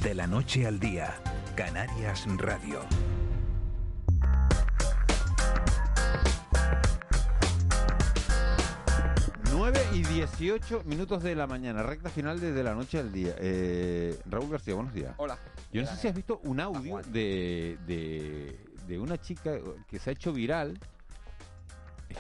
De 0.02 0.16
la 0.16 0.26
noche 0.26 0.66
al 0.66 0.80
día, 0.80 1.14
Canarias 1.54 2.26
Radio. 2.38 2.80
9 9.52 9.80
y 9.92 10.04
18 10.04 10.84
minutos 10.86 11.24
de 11.24 11.36
la 11.36 11.46
mañana, 11.46 11.84
recta 11.84 12.10
final 12.10 12.40
de, 12.40 12.64
la 12.64 12.74
noche 12.74 12.98
al 12.98 13.12
día. 13.12 13.36
Eh, 13.38 14.18
Raúl 14.28 14.50
García, 14.50 14.76
buenos 14.76 14.94
días. 14.94 15.14
Hola. 15.18 15.38
Yo 15.74 15.82
no 15.82 15.88
sé 15.90 15.98
si 15.98 16.08
has 16.08 16.16
visto 16.16 16.40
un 16.46 16.62
audio 16.62 17.02
de, 17.12 17.78
de, 17.86 18.58
de 18.88 19.00
una 19.00 19.20
chica 19.20 19.58
que 19.90 20.00
se 20.00 20.12
ha 20.12 20.14
hecho 20.14 20.32
viral 20.32 20.80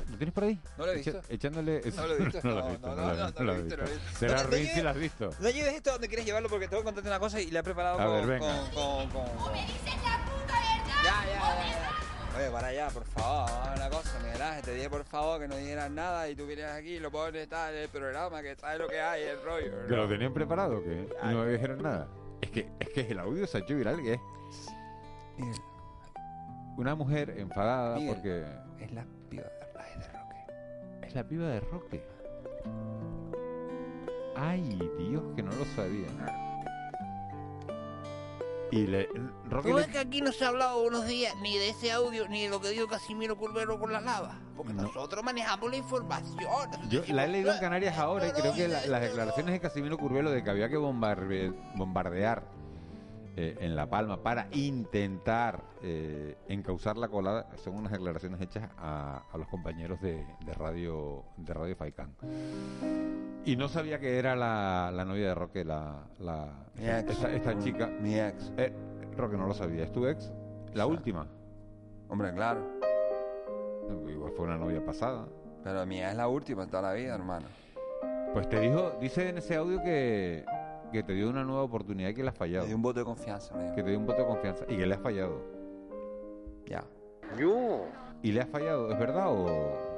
¿Lo 0.10 0.17
tienes 0.17 0.34
por 0.34 0.43
ahí? 0.43 0.60
No 0.77 0.86
lo 0.86 0.91
he 0.91 0.95
visto. 0.95 1.21
echándole. 1.29 1.81
No 1.95 2.08
lo 2.08 2.13
he 2.15 2.17
visto. 2.19 2.39
No, 2.45 2.55
no, 2.55 3.13
no, 3.13 3.31
no, 3.31 3.43
lo 3.43 3.53
he 3.53 3.62
visto. 3.63 3.84
Será 4.17 4.43
ruin 4.43 4.67
si 4.67 4.81
lo 4.81 4.89
has 4.89 4.97
visto. 4.97 5.29
No 5.39 5.49
lleves 5.49 5.73
esto 5.75 5.91
donde 5.91 6.08
quieres 6.08 6.25
llevarlo 6.25 6.49
porque 6.49 6.67
tengo 6.67 6.81
que 6.81 6.86
contarte 6.86 7.10
una 7.10 7.19
cosa 7.19 7.39
y 7.41 7.51
le 7.51 7.60
he 7.60 7.63
preparado 7.63 7.99
A 7.99 8.05
con, 8.05 8.13
ver, 8.15 8.39
venga. 8.39 8.71
con, 8.73 9.10
con, 9.10 9.29
con, 9.29 9.53
me 9.53 9.62
dices 9.62 9.95
la 10.03 10.25
puta 10.25 10.53
verdad! 10.53 11.03
Ya, 11.03 11.25
ya, 11.25 11.69
ya. 11.69 12.38
Oye, 12.38 12.49
para 12.51 12.67
allá, 12.67 12.89
por 12.89 13.05
favor, 13.05 13.49
vamos 13.49 13.75
una 13.77 13.89
cosa, 13.89 14.19
Miguel 14.19 14.62
te 14.62 14.73
dije 14.73 14.89
por 14.89 15.05
favor 15.05 15.39
que 15.39 15.47
no 15.47 15.55
dijeras 15.55 15.89
nada 15.89 16.27
y 16.29 16.36
tú 16.36 16.45
vienes 16.45 16.65
aquí 16.65 16.95
y 16.95 16.99
lo 16.99 17.10
pones 17.10 17.43
estar 17.43 17.73
en 17.73 17.84
el 17.84 17.89
programa, 17.89 18.41
que 18.41 18.55
sabes 18.58 18.79
lo 18.79 18.88
que 18.89 18.99
hay, 18.99 19.23
el 19.23 19.41
rollo. 19.41 19.88
¿Que 19.88 19.95
lo 19.95 20.10
tenían 20.10 20.34
preparado 20.34 20.84
que 20.84 21.08
no 21.23 21.45
me 21.45 21.51
dijeron 21.51 21.81
nada? 21.81 22.08
Es 22.41 22.51
que, 22.51 22.69
es 22.79 22.89
que 22.89 23.01
el 23.01 23.19
audio 23.19 23.47
se 23.47 23.58
ha 23.58 23.62
hecho 23.62 23.75
viral, 23.75 24.01
¿qué 24.03 24.19
una 26.77 26.95
mujer 26.95 27.34
enfadada 27.38 27.95
Miguel, 27.95 28.13
porque 28.15 28.45
Es 28.84 28.91
la 28.91 29.05
piba 29.29 29.43
es 31.15 31.23
la 31.23 31.28
piba 31.30 31.47
de 31.47 31.60
Roque. 31.62 32.04
Ay, 34.36 34.78
Dios, 34.99 35.23
que 35.36 35.41
no 35.43 35.51
lo 35.54 35.63
sabía. 35.75 36.08
Y 38.71 38.88
le, 38.88 39.08
Roque 39.49 39.69
¿Tú 39.69 39.75
le- 39.78 39.84
ves 39.84 39.88
que 39.88 39.99
aquí 39.99 40.21
no 40.21 40.32
se 40.34 40.43
ha 40.43 40.49
hablado 40.49 40.84
unos 40.84 41.06
días 41.06 41.34
ni 41.41 41.58
de 41.58 41.69
ese 41.69 41.91
audio 41.93 42.28
ni 42.28 42.43
de 42.43 42.49
lo 42.49 42.60
que 42.60 42.69
dijo 42.69 42.88
Casimiro 42.88 43.38
Curvero 43.38 43.80
con 43.80 43.93
la 43.93 44.01
lava? 44.01 44.38
Porque 44.58 44.73
No. 44.73 44.84
nosotros 44.84 45.23
manejamos 45.23 45.69
la 45.69 45.78
información. 45.78 46.49
Yo 46.89 47.01
la 47.08 47.25
he 47.25 47.28
leído 47.30 47.54
en 47.54 47.60
Canarias 47.60 47.97
ahora 47.97 48.28
y 48.28 48.32
creo 48.32 48.54
que 48.54 48.67
la- 48.67 48.86
las 48.88 49.01
declaraciones 49.01 49.54
de 49.54 49.60
Casimiro 49.62 49.97
Curvelo 49.97 50.32
de 50.32 50.43
que 50.43 50.49
había 50.49 50.67
que 50.67 50.78
bombarde- 50.78 51.54
bombardear 51.75 52.43
eh, 53.38 53.58
en 53.60 53.76
La 53.76 53.89
Palma 53.89 54.24
para 54.24 54.48
intentar 54.52 55.63
eh, 55.82 56.38
encauzar 56.48 56.98
la 56.98 57.08
colada 57.10 57.48
son 57.58 57.76
unas 57.76 57.91
declaraciones 57.91 58.39
hechas 58.41 58.69
a, 58.78 59.24
a 59.32 59.38
los 59.38 59.48
compañeros 59.48 60.00
de, 60.02 60.26
de 60.45 60.54
radio 60.54 61.24
de 61.38 61.54
Radio 61.54 61.76
Faicán. 61.76 62.15
Y 63.45 63.56
no 63.58 63.67
sabía 63.67 64.00
que 64.00 64.17
era 64.17 64.36
la, 64.36 64.91
la 64.93 65.06
novia 65.06 65.28
de 65.28 65.36
Roque, 65.36 65.63
la, 65.63 66.08
la 66.19 66.65
Mi 66.76 66.88
ex. 66.88 67.10
esta, 67.12 67.32
esta 67.32 67.60
chica. 67.60 67.88
Mi 68.02 68.19
ex. 68.19 68.52
Eh, 68.58 68.74
Roque 69.15 69.38
no 69.38 69.48
lo 69.48 69.54
sabía. 69.54 69.84
¿Es 69.84 69.91
tu 69.91 70.08
ex? 70.08 70.34
La 70.74 70.88
última. 70.88 71.28
Hombre, 72.10 72.34
claro. 72.34 72.62
Igual 74.10 74.32
fue 74.36 74.45
una 74.45 74.58
novia 74.58 74.84
pasada. 74.84 75.28
Pero 75.63 75.86
mi 75.86 76.00
ex 76.02 76.12
es 76.12 76.17
la 76.17 76.28
última 76.28 76.63
en 76.63 76.69
toda 76.69 76.84
la 76.84 76.93
vida, 76.93 77.13
hermano. 77.13 77.48
Pues 78.34 78.50
te 78.50 78.60
dijo, 78.60 78.91
dice 79.00 79.30
en 79.30 79.38
ese 79.38 79.56
audio 79.56 79.82
que, 79.82 80.43
que 80.91 81.04
te 81.04 81.13
dio 81.13 81.30
una 81.30 81.43
nueva 81.43 81.63
oportunidad 81.63 82.10
y 82.10 82.13
que 82.13 82.24
le 82.24 82.30
has 82.30 82.36
fallado. 82.38 82.63
Me 82.63 82.67
dio 82.67 82.76
un 82.78 82.82
voto 82.82 83.00
de 83.00 83.06
confianza, 83.06 83.54
me 83.56 83.63
dijo. 83.63 83.76
Que 83.76 83.84
te 83.84 83.89
dio 83.89 84.00
un 84.00 84.06
voto 84.06 84.21
de 84.21 84.28
confianza 84.28 84.65
y 84.67 84.78
que 84.78 84.86
le 84.86 84.95
has 84.95 85.02
fallado. 85.02 85.41
Ya. 86.65 86.84
¿Y 88.21 88.32
le 88.32 88.41
has 88.41 88.50
fallado? 88.50 88.91
¿Es 88.91 88.98
verdad 89.00 89.28
o...? 89.30 89.93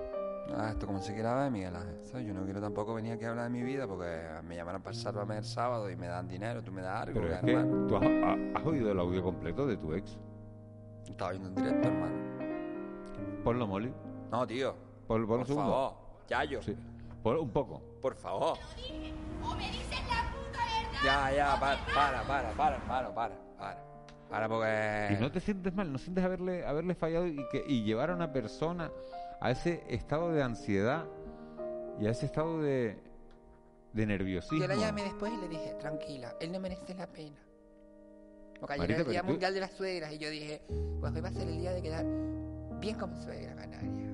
Ah, 0.55 0.69
esto 0.71 0.87
como 0.87 1.01
se 1.01 1.13
quiera 1.13 1.35
ver, 1.35 1.51
Miguel 1.51 1.75
Ángel. 1.75 1.99
¿sabes? 2.03 2.25
Yo 2.25 2.33
no 2.33 2.43
quiero 2.45 2.61
tampoco 2.61 2.93
venir 2.93 3.11
aquí 3.13 3.25
a 3.25 3.29
hablar 3.31 3.45
de 3.45 3.49
mi 3.49 3.63
vida 3.63 3.85
porque 3.85 4.17
me 4.47 4.55
llamarán 4.55 4.81
para 4.81 4.95
el 4.95 5.01
Sálvame 5.01 5.37
el 5.37 5.43
sábado 5.43 5.89
y 5.91 5.95
me 5.97 6.07
dan 6.07 6.25
dinero, 6.27 6.63
tú 6.63 6.71
me 6.71 6.81
das 6.81 7.01
algo, 7.07 7.19
Pero 7.19 7.33
es 7.33 7.43
hermano. 7.43 7.83
que 7.83 7.89
tú 7.89 7.95
has, 7.97 8.03
ha- 8.03 8.59
has 8.59 8.65
oído 8.65 8.91
el 8.91 8.99
audio 8.99 9.21
completo 9.21 9.67
de 9.67 9.75
tu 9.77 9.93
ex. 9.93 10.17
Estaba 11.05 11.31
viendo 11.31 11.49
en 11.49 11.55
directo, 11.55 11.87
hermano. 11.89 12.15
Ponlo, 13.43 13.67
Molly. 13.67 13.93
No, 14.31 14.47
tío. 14.47 14.73
Pon, 15.07 15.25
pon 15.27 15.31
un 15.33 15.37
Por 15.39 15.47
segundo. 15.47 15.69
favor. 15.71 15.93
Yayo. 16.29 16.61
Sí. 16.61 16.75
Pon 17.23 17.37
un 17.37 17.49
poco. 17.49 17.81
Por 18.01 18.15
favor. 18.15 18.57
O 19.43 19.55
me 19.55 19.63
Ya, 21.03 21.31
ya, 21.31 21.59
para, 21.59 21.77
para, 21.93 22.23
para, 22.23 22.51
para, 22.53 22.75
hermano, 22.77 23.13
para, 23.13 23.35
para. 23.57 23.83
Para 24.29 24.49
porque... 24.49 25.15
Y 25.17 25.21
no 25.21 25.31
te 25.31 25.39
sientes 25.39 25.73
mal, 25.73 25.91
no 25.91 25.97
sientes 25.97 26.23
haberle, 26.23 26.65
haberle 26.65 26.95
fallado 26.95 27.27
y, 27.27 27.37
que, 27.49 27.63
y 27.65 27.83
llevar 27.83 28.09
a 28.09 28.15
una 28.15 28.33
persona 28.33 28.91
a 29.39 29.51
ese 29.51 29.83
estado 29.87 30.31
de 30.33 30.43
ansiedad 30.43 31.05
y 31.99 32.07
a 32.07 32.09
ese 32.11 32.25
estado 32.25 32.61
de, 32.61 32.97
de 33.93 34.05
nerviosismo. 34.05 34.59
Yo 34.59 34.67
la 34.67 34.75
llamé 34.75 35.03
después 35.03 35.31
y 35.31 35.37
le 35.37 35.47
dije, 35.47 35.75
tranquila, 35.79 36.35
él 36.41 36.51
no 36.51 36.59
merece 36.59 36.93
la 36.93 37.07
pena. 37.07 37.37
Porque 38.59 38.73
ayer 38.73 38.79
Marita, 38.89 38.93
era 38.95 39.01
el 39.03 39.11
Día 39.11 39.21
tú- 39.21 39.27
Mundial 39.27 39.53
de 39.53 39.59
las 39.61 39.71
Suegras 39.71 40.11
y 40.11 40.17
yo 40.17 40.29
dije, 40.29 40.61
pues 40.99 41.13
hoy 41.13 41.21
va 41.21 41.29
a 41.29 41.31
ser 41.31 41.47
el 41.47 41.57
día 41.59 41.71
de 41.71 41.81
quedar 41.81 42.05
bien 42.81 42.97
como 42.97 43.15
suegra 43.21 43.55
canaria. 43.55 44.11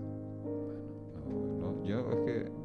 No, 1.58 1.84
yo 1.84 2.00
es 2.12 2.16
que... 2.26 2.63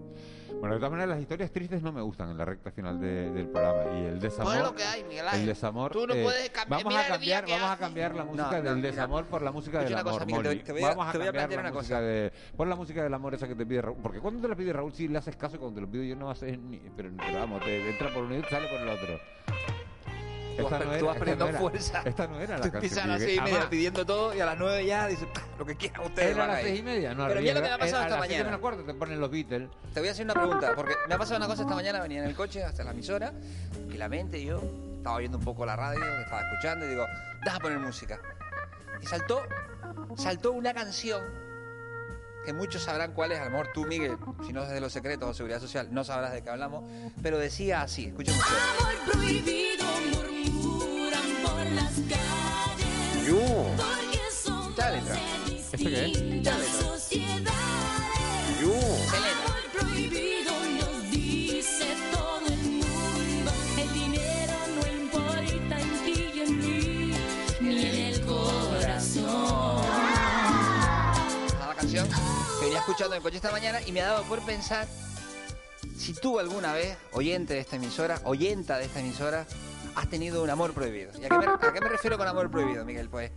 Bueno, 0.61 0.75
de 0.75 0.81
todas 0.81 0.91
maneras, 0.91 1.11
las 1.11 1.21
historias 1.21 1.53
tristes 1.53 1.83
no 1.83 1.93
me 1.93 2.03
gustan 2.03 2.31
en 2.31 2.37
la 2.37 2.45
recta 2.45 2.73
final 2.73 3.01
de- 3.01 3.31
del 3.31 3.47
programa. 3.47 3.97
Y 3.97 4.07
el 4.07 4.19
desamor... 4.19 4.57
Es 4.57 4.63
lo 4.63 4.75
que 4.75 4.83
hay, 4.83 5.05
Miguel 5.05 5.27
Ángel. 5.29 5.41
El 5.43 5.47
desamor... 5.47 5.93
Tú 5.93 6.05
no 6.07 6.15
eh, 6.15 6.23
puedes 6.25 6.51
cambiar- 6.51 6.83
Vamos 6.83 6.99
a 6.99 7.07
cambiar, 7.07 7.45
vamos 7.49 7.71
a 7.71 7.77
cambiar 7.79 8.15
la 8.17 8.25
música 8.25 8.43
No, 8.49 8.53
del 8.57 8.65
no, 8.65 8.75
mira. 8.75 8.89
desamor 8.91 9.25
por 9.27 9.43
la 9.43 9.53
música 9.53 9.79
del 9.85 9.95
amor, 9.97 10.13
cosa, 10.15 10.25
Miguel, 10.25 10.43
te- 10.43 10.49
Molly. 10.49 10.63
te 10.65 10.73
voy 10.73 10.83
a- 10.83 10.89
vamos 10.89 11.07
a 11.07 11.13
te 11.13 11.19
voy 11.19 11.27
a 11.29 11.31
cambiar 11.33 11.49
plantear 11.49 11.65
la 11.65 11.71
una 11.71 11.79
música 11.79 11.95
cosa. 11.97 12.07
de... 12.07 12.33
Pon 12.57 12.69
la 12.69 12.75
música 12.77 13.03
del 13.05 13.15
amor 13.15 13.35
esa 13.35 13.47
que 13.47 13.55
te 13.55 13.67
pide 13.67 13.83
Raúl. 13.83 13.99
Porque 14.03 14.19
cuando 14.19 14.41
te 14.43 14.49
la 14.49 14.57
pide 14.57 14.73
Raúl, 14.73 14.93
sí 14.93 15.07
le 15.07 15.19
haces 15.19 15.37
caso 15.37 15.55
y 15.55 15.59
cuando 15.61 15.77
te 15.77 15.81
lo 15.83 15.91
pido 15.93 16.03
yo 16.03 16.17
no 16.17 16.29
haces 16.29 16.59
ni... 16.59 16.79
Pero, 16.97 17.11
pero 17.17 17.39
vamos, 17.39 17.63
te 17.65 17.91
entra 17.91 18.13
por 18.13 18.25
uno 18.25 18.35
y 18.37 18.43
sale 18.43 18.67
por 18.67 18.81
el 18.81 18.89
otro. 18.89 19.21
Tú 20.59 20.65
vas, 20.65 20.73
Esta 20.73 20.85
no 20.85 20.91
tú 20.91 20.97
era- 20.97 21.05
vas 21.07 21.15
esta 21.15 21.19
perdiendo 21.19 21.45
no 21.45 21.51
era- 21.51 21.59
fuerza. 21.61 22.03
Esta 22.05 22.27
no 22.27 22.41
era 22.41 22.59
la 22.59 22.65
Tú 22.65 22.73
canción. 22.73 22.75
empiezas 22.75 23.05
a 23.05 23.07
las 23.07 23.21
seis 23.21 23.31
y 23.37 23.41
media 23.41 23.53
Además, 23.55 23.69
pidiendo 23.71 24.05
todo 24.07 24.35
y 24.35 24.41
a 24.41 24.47
las 24.47 24.59
nueve 24.59 24.87
ya 24.87 25.07
dices, 25.07 25.29
"Pah, 25.33 25.43
lo 25.59 25.65
que 25.67 25.77
quieran 25.77 26.01
ustedes. 26.03 26.35
Era 26.35 26.45
a 26.45 26.47
las 26.49 26.57
ahí". 26.57 26.65
seis 26.65 26.81
y 26.81 26.83
media, 26.83 27.15
no 27.15 27.27
Pero 27.29 27.41
mira 27.41 27.55
lo 27.55 27.61
que 27.63 27.67
me 27.69 27.75
ha 27.75 27.79
pasado 27.79 28.03
esta 28.03 28.15
A 28.15 28.19
las 28.19 28.29
mañana. 28.29 28.45
menos 28.45 28.61
cuarto 28.61 28.83
te 28.85 28.95
ponen 28.95 29.21
los 29.21 29.31
Beatles. 29.31 29.69
Te 29.95 30.01
voy 30.01 30.09
a 30.09 30.13
hacer 30.13 30.25
una 30.25 30.35
pregunta, 30.35 30.73
porque 30.75 30.95
me 31.09 31.15
ha 31.15 31.19
pasado 31.19 31.37
una 31.37 31.47
cosa 31.47 31.63
esta 31.63 31.75
mañana, 31.75 32.01
venía 32.03 32.19
en 32.23 32.29
el 32.29 32.35
coche 32.35 32.65
hasta 32.65 32.83
la 32.85 32.91
emisora, 32.91 33.33
tranquilamente 33.73 34.45
yo 34.45 34.61
estaba 34.97 35.17
oyendo 35.17 35.39
un 35.39 35.45
poco 35.45 35.65
la 35.65 35.77
radio, 35.77 36.05
estaba 36.23 36.43
escuchando 36.43 36.85
y 36.87 36.89
digo, 36.91 37.05
deja 37.45 37.59
poner 37.61 37.79
música. 37.79 38.21
Y 39.01 39.07
saltó, 39.07 39.43
saltó 40.17 40.53
una 40.53 40.75
canción 40.75 41.23
que 42.45 42.53
muchos 42.53 42.83
sabrán 42.83 43.13
cuál 43.13 43.33
es, 43.33 43.41
a 43.41 43.45
lo 43.45 43.51
mejor 43.51 43.69
tú, 43.75 43.85
Miguel, 43.85 44.17
si 44.47 44.53
no 44.53 44.63
es 44.63 44.71
de 44.71 44.81
los 44.81 44.93
secretos 44.93 45.29
o 45.29 45.35
seguridad 45.35 45.61
social, 45.61 45.89
no 45.93 46.03
sabrás 46.03 46.33
de 46.33 46.43
qué 46.43 46.49
hablamos, 46.51 46.83
pero 47.23 47.39
decía 47.39 47.83
así, 47.83 48.07
escuchen 48.07 48.35
ustedes. 48.35 49.68
En 67.61 67.79
el 67.85 68.21
corazón. 68.27 69.85
a 71.61 71.67
la 71.69 71.75
canción 71.75 72.09
que 72.09 72.65
venía 72.65 72.79
escuchando 72.79 73.15
en 73.15 73.19
el 73.19 73.23
coche 73.23 73.37
esta 73.37 73.53
mañana 73.53 73.81
y 73.87 73.93
me 73.93 74.01
ha 74.01 74.07
dado 74.07 74.25
por 74.25 74.41
pensar 74.45 74.89
si 75.97 76.13
tú 76.13 76.39
alguna 76.39 76.73
vez, 76.73 76.97
oyente 77.13 77.55
de 77.55 77.61
esta 77.61 77.77
emisora, 77.77 78.21
oyenta 78.25 78.79
de 78.79 78.85
esta 78.85 79.01
emisora, 79.01 79.47
has 79.95 80.09
tenido 80.09 80.43
un 80.43 80.51
amor 80.51 80.73
prohibido. 80.73 81.13
¿Y 81.21 81.25
a 81.25 81.29
qué 81.29 81.39
me, 81.39 81.47
a 81.47 81.73
qué 81.73 81.81
me 81.81 81.89
refiero 81.89 82.19
con 82.19 82.27
amor 82.27 82.51
prohibido, 82.51 82.85
Miguel? 82.85 83.09
Pues, 83.09 83.31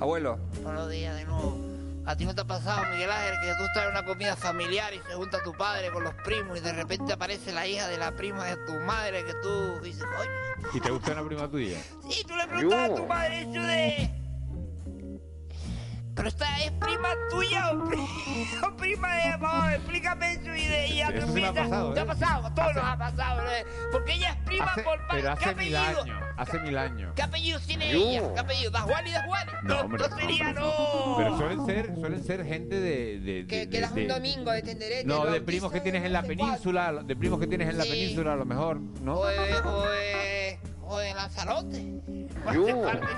abuelo, 0.00 0.38
Buenos 0.62 0.90
días 0.90 1.16
de 1.16 1.24
nuevo. 1.24 1.58
¿A 2.06 2.14
ti 2.16 2.26
no 2.26 2.34
te 2.34 2.42
ha 2.42 2.44
pasado, 2.44 2.84
Miguel 2.92 3.10
Ángel, 3.10 3.34
que 3.42 3.54
tú 3.56 3.64
estás 3.64 3.84
en 3.84 3.90
una 3.92 4.04
comida 4.04 4.36
familiar 4.36 4.92
y 4.92 4.98
se 5.08 5.14
junta 5.14 5.42
tu 5.42 5.52
padre 5.52 5.90
con 5.90 6.04
los 6.04 6.12
primos 6.16 6.58
y 6.58 6.60
de 6.60 6.72
repente 6.74 7.14
aparece 7.14 7.50
la 7.52 7.66
hija 7.66 7.88
de 7.88 7.96
la 7.96 8.12
prima 8.12 8.44
de 8.44 8.56
tu 8.66 8.74
madre 8.80 9.24
que 9.24 9.32
tú 9.42 9.80
dices, 9.82 10.04
oye, 10.20 10.30
¿Y 10.74 10.80
te 10.80 10.90
gusta 10.90 11.12
una 11.12 11.24
prima 11.24 11.48
tuya? 11.48 11.78
y 12.10 12.22
tú 12.24 12.36
le 12.36 12.46
preguntas 12.46 12.90
a 12.90 12.94
tu 12.94 13.06
madre 13.06 13.40
eso 13.40 13.62
de... 13.62 14.23
Pero 16.14 16.28
esta 16.28 16.58
es 16.62 16.70
prima 16.72 17.08
tuya 17.30 17.72
o, 17.72 17.84
pri- 17.88 17.98
o 18.68 18.76
prima 18.76 19.14
de... 19.16 19.36
Vamos, 19.38 19.72
explícame 19.72 20.32
eso 20.32 20.54
y 20.54 20.64
de 20.66 20.86
sí 20.86 20.94
me 20.94 21.02
ha 21.46 21.52
piensas- 21.52 21.54
pasado, 21.68 21.92
¿Te 21.92 22.00
ha 22.00 22.02
¿eh? 22.02 22.06
pasado? 22.06 22.46
A 22.46 22.54
todos 22.54 22.74
nos 22.76 22.84
ha 22.84 22.96
pasado, 22.98 23.42
¿no? 23.42 23.50
Porque 23.90 24.12
ella 24.12 24.30
es 24.30 24.36
prima 24.46 24.64
Hace- 24.66 24.82
por 24.82 24.98
parte... 25.06 25.22
pero 25.22 25.22
¿Qué 25.36 25.44
hace 25.44 25.54
mil 25.56 25.76
apellido? 25.76 26.02
años. 26.02 26.18
Hace 26.36 26.58
mil 26.60 26.78
años. 26.78 27.12
¿Qué 27.16 27.22
apellidos 27.22 27.66
tiene 27.66 27.92
ella? 27.92 28.32
¿Qué 28.34 28.40
apellido? 28.40 28.70
¿Da 28.70 28.80
Juan 28.82 29.06
y 29.06 29.10
da 29.10 29.22
Juan? 29.24 29.46
No, 29.64 29.80
hombre, 29.80 30.04
no, 30.08 30.16
sería, 30.16 30.52
no. 30.52 31.14
Pero 31.18 31.36
suelen 31.36 31.66
ser, 31.66 31.94
suelen 31.96 32.24
ser 32.24 32.44
gente 32.44 32.80
de... 32.80 33.18
de, 33.20 33.46
Que 33.48 33.68
quedas 33.68 33.90
un 33.92 34.06
domingo 34.08 34.52
de 34.52 34.62
tenderete. 34.62 35.04
No, 35.06 35.26
de 35.26 35.40
primos 35.40 35.72
que 35.72 35.80
tienes 35.80 36.04
en 36.04 36.12
la 36.12 36.22
península, 36.22 36.92
de 37.04 37.16
primos 37.16 37.40
que 37.40 37.46
tienes 37.48 37.68
en 37.68 37.78
la 37.78 37.84
península 37.84 38.32
a 38.34 38.36
lo 38.36 38.44
mejor, 38.44 38.80
¿no? 39.02 39.14
O 39.18 39.26
de, 39.26 40.43
o 40.86 40.98
de, 40.98 41.12
o 41.12 41.14
Lanzarote. 41.14 42.00
Yo. 42.54 42.66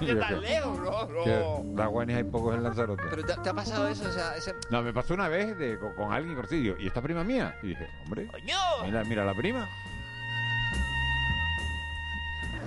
Yo 0.00 0.18
tan 0.20 0.40
lejos, 0.42 0.79
no, 0.79 1.24
Que 1.24 1.31
no. 1.31 1.62
Daguanes 1.76 2.16
hay 2.16 2.24
pocos 2.24 2.55
en 2.55 2.62
Lanzarote. 2.62 3.02
¿pero 3.11 3.24
te, 3.24 3.35
te 3.35 3.48
ha 3.48 3.55
pasado 3.55 3.88
eso? 3.88 4.09
O 4.09 4.12
sea, 4.12 4.37
ese... 4.37 4.55
No, 4.70 4.83
me 4.83 4.92
pasó 4.92 5.14
una 5.14 5.29
vez 5.29 5.57
de, 5.59 5.79
con, 5.79 5.94
con 5.94 6.12
alguien 6.12 6.35
corcillo. 6.37 6.76
¿Y 6.79 6.87
esta 6.87 7.00
prima 7.02 7.24
mía? 7.24 7.57
Y 7.62 7.68
dije, 7.68 7.88
hombre, 8.05 8.26
¡Coño! 8.29 8.57
mira, 8.85 9.05
mira 9.05 9.24
la 9.24 9.35
prima. 9.35 9.68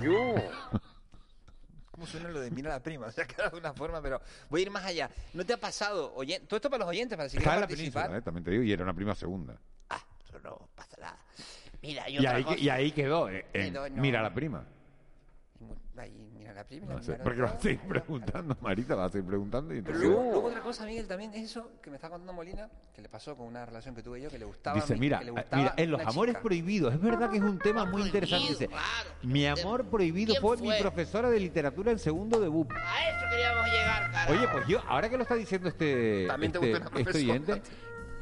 ¿Cómo 1.90 2.06
suena 2.06 2.28
lo 2.30 2.40
de 2.40 2.50
mira 2.50 2.70
la 2.70 2.82
prima? 2.82 3.10
Se 3.10 3.22
ha 3.22 3.26
quedado 3.26 3.50
de 3.50 3.58
una 3.58 3.74
forma, 3.74 4.00
pero 4.00 4.20
voy 4.48 4.60
a 4.60 4.62
ir 4.62 4.70
más 4.70 4.84
allá. 4.84 5.10
¿No 5.34 5.44
te 5.44 5.52
ha 5.52 5.58
pasado, 5.58 6.12
oyen... 6.14 6.46
todo 6.46 6.56
esto 6.56 6.70
para 6.70 6.80
los 6.80 6.88
oyentes, 6.88 7.16
para 7.16 7.28
si 7.28 7.36
Estaba 7.36 7.56
en 7.56 7.60
la 7.62 7.66
participar? 7.66 8.02
península, 8.04 8.18
¿eh? 8.18 8.22
también 8.22 8.44
te 8.44 8.50
digo, 8.52 8.62
y 8.62 8.72
era 8.72 8.82
una 8.84 8.94
prima 8.94 9.14
segunda. 9.14 9.54
Eso 10.24 10.38
no 10.42 10.68
pasa 10.74 10.96
nada. 11.00 11.18
Mira, 11.82 12.08
y 12.08 12.18
Y 12.22 12.26
ahí, 12.26 12.44
que- 12.44 12.58
y 12.58 12.68
ahí 12.68 12.92
quedó, 12.92 13.28
eh, 13.28 13.44
en, 13.52 13.72
no. 13.74 13.82
mira 13.90 14.22
la 14.22 14.32
prima. 14.32 14.64
Ahí, 15.96 16.30
mira 16.32 16.54
la. 16.54 16.62
No 16.88 17.02
sé, 17.02 17.12
mira 17.12 17.24
porque 17.24 17.42
vas 17.42 17.54
a 17.54 17.60
seguir 17.60 17.80
preguntando, 17.80 18.56
Marita, 18.62 18.94
vas 18.94 19.10
a 19.10 19.12
seguir 19.12 19.26
preguntando. 19.28 19.74
Y 19.74 19.82
Pero 19.82 19.98
luego, 19.98 20.22
luego 20.22 20.44
otra 20.48 20.60
cosa, 20.62 20.86
Miguel, 20.86 21.06
también 21.06 21.34
es 21.34 21.50
eso 21.50 21.72
que 21.82 21.90
me 21.90 21.96
está 21.96 22.08
contando 22.08 22.32
Molina, 22.32 22.70
que 22.94 23.02
le 23.02 23.08
pasó 23.10 23.36
con 23.36 23.46
una 23.46 23.66
relación 23.66 23.94
que 23.94 24.02
tuve 24.02 24.22
yo, 24.22 24.30
que 24.30 24.38
le 24.38 24.46
gustaba. 24.46 24.76
Dice, 24.76 24.96
mira, 24.96 25.18
que 25.18 25.26
le 25.26 25.30
gustaba 25.32 25.62
mira, 25.62 25.74
en 25.76 25.90
los 25.90 26.00
amores 26.06 26.32
chica. 26.34 26.42
prohibidos, 26.42 26.94
es 26.94 27.00
verdad 27.02 27.30
que 27.30 27.36
es 27.36 27.42
un 27.42 27.58
tema 27.62 27.84
muy 27.84 28.02
interesante. 28.02 28.48
Dice, 28.48 28.70
mi 29.22 29.46
amor 29.46 29.84
prohibido 29.90 30.32
¿Quién 30.32 30.40
fue, 30.42 30.56
mi 30.56 30.72
profesora 30.80 31.28
de 31.28 31.38
literatura 31.40 31.92
en 31.92 31.98
segundo 31.98 32.40
de 32.40 32.48
BUP. 32.48 32.72
A 32.72 32.74
eso 33.10 33.26
queríamos 33.30 33.66
llegar, 33.66 34.10
carajo. 34.12 34.32
Oye, 34.32 34.48
pues 34.52 34.66
yo, 34.68 34.80
ahora 34.88 35.10
que 35.10 35.16
lo 35.18 35.22
está 35.24 35.34
diciendo 35.34 35.68
este, 35.68 36.26
También 36.28 36.52
te 36.52 36.72
este, 36.72 37.00
este 37.02 37.18
oyente, 37.18 37.62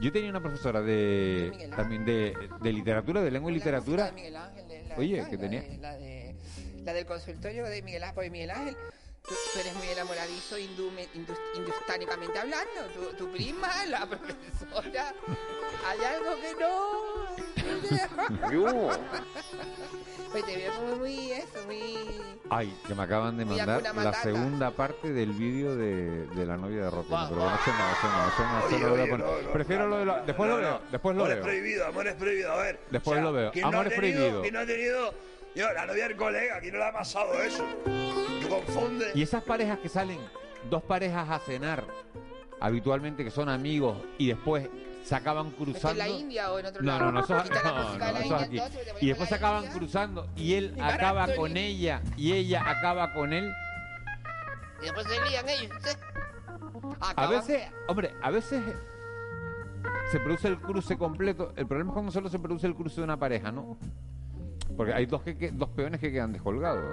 yo 0.01 0.11
tenía 0.13 0.31
una 0.31 0.41
profesora 0.41 0.81
de 0.83 1.49
Miguel 1.53 1.73
Ángel. 1.73 1.77
también 1.77 2.05
de, 2.05 2.35
de 2.61 2.73
literatura, 2.73 3.21
de 3.23 3.31
lengua 3.31 3.51
y 3.53 3.55
literatura. 3.55 4.07
de 4.07 4.13
Miguel 4.13 4.37
Ángel, 4.37 4.69
de 4.69 4.83
la- 4.89 4.97
Oye, 4.97 5.25
que 5.31 5.37
La 5.37 5.41
tenía... 5.43 5.63
de- 5.63 5.79
La, 5.79 5.97
de, 5.97 6.18
la 6.89 6.95
del 6.95 7.05
consultorio 7.07 7.65
de 7.67 7.83
Miguel 7.83 8.03
Ángel, 8.03 8.31
Miguel 8.31 8.51
Ángel 8.51 8.77
Tú, 9.29 9.35
tú 9.53 9.61
eres 9.61 9.75
muy 9.75 9.87
enamoradizo 9.89 10.57
hindustánicamente 10.59 12.39
hablando. 12.39 12.87
Tu, 12.95 13.15
tu 13.17 13.31
prima, 13.31 13.69
la 13.87 14.07
profesora. 14.07 15.13
Hay 15.87 15.99
algo 16.03 16.41
que 16.41 16.55
no. 16.59 18.51
Yo. 18.51 18.89
Pues 20.33 20.47
te 20.47 20.57
veo 20.57 20.73
como 20.77 20.97
muy 20.97 21.33
eso, 21.33 21.63
muy. 21.67 22.23
Ay, 22.49 22.75
que 22.87 22.95
me 22.95 23.03
acaban 23.03 23.37
de 23.37 23.45
mandar 23.45 23.83
la 23.97 24.15
segunda 24.15 24.71
parte 24.71 25.13
del 25.13 25.33
vídeo 25.33 25.77
de, 25.77 26.27
de 26.29 26.47
la 26.47 26.57
novia 26.57 26.85
de. 26.85 26.91
Va, 26.91 27.05
pero 27.29 27.41
bueno, 27.43 27.55
eso 27.55 27.71
no, 27.71 27.91
eso 27.93 28.09
no, 28.09 28.29
eso 28.29 28.43
no, 28.45 28.59
eso 28.61 28.67
Oye, 28.69 28.79
no 28.79 28.87
lo 28.89 28.97
voy 28.97 29.01
a 29.01 29.11
poner. 29.11 29.53
Prefiero 29.53 29.89
lo 29.89 29.99
de 29.99 30.05
lo- 30.07 30.23
Después 30.25 30.49
no, 30.49 30.57
lo 30.57 30.63
no. 30.63 30.69
veo, 30.69 30.81
después 30.91 31.17
lo 31.17 31.23
amor 31.25 31.35
veo. 31.35 31.39
es 31.39 31.45
prohibido, 31.51 31.87
amor 31.87 32.07
es 32.09 32.15
prohibido. 32.15 32.53
A 32.53 32.57
ver. 32.63 32.81
Después 32.91 33.21
lo 33.21 33.33
veo. 33.33 33.51
¿quién 33.53 33.65
Amor 33.67 33.75
no 33.75 33.81
ha 33.81 33.83
es 33.93 34.01
tenido- 34.01 34.17
prohibido. 34.21 34.41
¿Quién 34.43 34.55
no 34.55 34.61
ha 34.61 34.67
tenido? 34.67 35.15
Yo, 35.55 35.73
la 35.73 35.87
novia 35.87 36.09
del 36.09 36.17
colega, 36.17 36.57
aquí 36.57 36.71
no 36.71 36.79
le 36.79 36.85
ha 36.85 36.93
pasado 36.93 37.35
eso. 37.43 37.65
Tú 38.41 38.49
confundes. 38.49 39.15
Y 39.17 39.23
esas 39.23 39.43
parejas 39.43 39.79
que 39.81 39.89
salen, 39.89 40.19
dos 40.71 40.83
parejas 40.83 41.29
a 41.29 41.39
cenar, 41.41 41.85
habitualmente 42.61 43.25
que 43.25 43.31
son 43.31 43.49
amigos, 43.49 43.97
y 44.19 44.29
después 44.29 44.69
se 45.05 45.15
acaban 45.17 45.47
¿Esto 45.49 45.59
en 45.65 45.65
cruzando. 45.73 45.99
la 45.99 46.09
India 46.09 46.53
o 46.53 46.59
en 46.59 46.67
otro 46.67 46.83
No, 46.83 46.93
lado? 46.93 47.13
no, 47.13 47.21
no, 47.23 47.27
no, 47.29 47.99
no, 47.99 48.21
India, 48.21 48.39
aquí. 48.39 48.61
Y 49.01 49.07
después 49.09 49.29
se 49.29 49.35
acaban 49.37 49.65
India. 49.65 49.79
cruzando 49.79 50.29
y 50.37 50.55
él 50.55 50.75
Y 50.77 50.81
acaba 50.81 51.21
barato, 51.21 51.41
con 51.41 51.57
y- 51.57 51.61
ella 51.61 52.03
y 52.17 52.33
ella 52.35 52.63
acaba 52.69 53.13
con 53.15 53.33
él. 53.33 53.51
Y 54.81 54.85
después 54.85 55.07
se 55.07 55.29
lían 55.31 55.49
ellos. 55.49 55.73
¿sí? 55.83 55.97
A 57.01 57.27
veces, 57.27 57.63
hombre, 57.89 58.15
a 58.23 58.31
veces 58.31 58.63
se 60.13 60.21
produce 60.21 60.49
el 60.49 60.59
cruce 60.61 60.97
completo. 60.99 61.53
El 61.57 61.67
problema 61.67 61.91
es 61.91 61.95
cuando 61.95 62.13
solo 62.13 62.29
se 62.29 62.39
produce 62.39 62.67
el 62.67 62.75
cruce 62.75 62.97
de 62.97 63.05
una 63.05 63.17
pareja, 63.19 63.51
¿no? 63.51 63.79
Porque 64.77 64.93
hay 64.95 65.07
dos, 65.07 65.23
que, 65.23 65.37
que- 65.37 65.51
dos 65.51 65.69
peones 65.71 66.01
que 66.01 66.13
quedan 66.13 66.33
descolgados. 66.33 66.85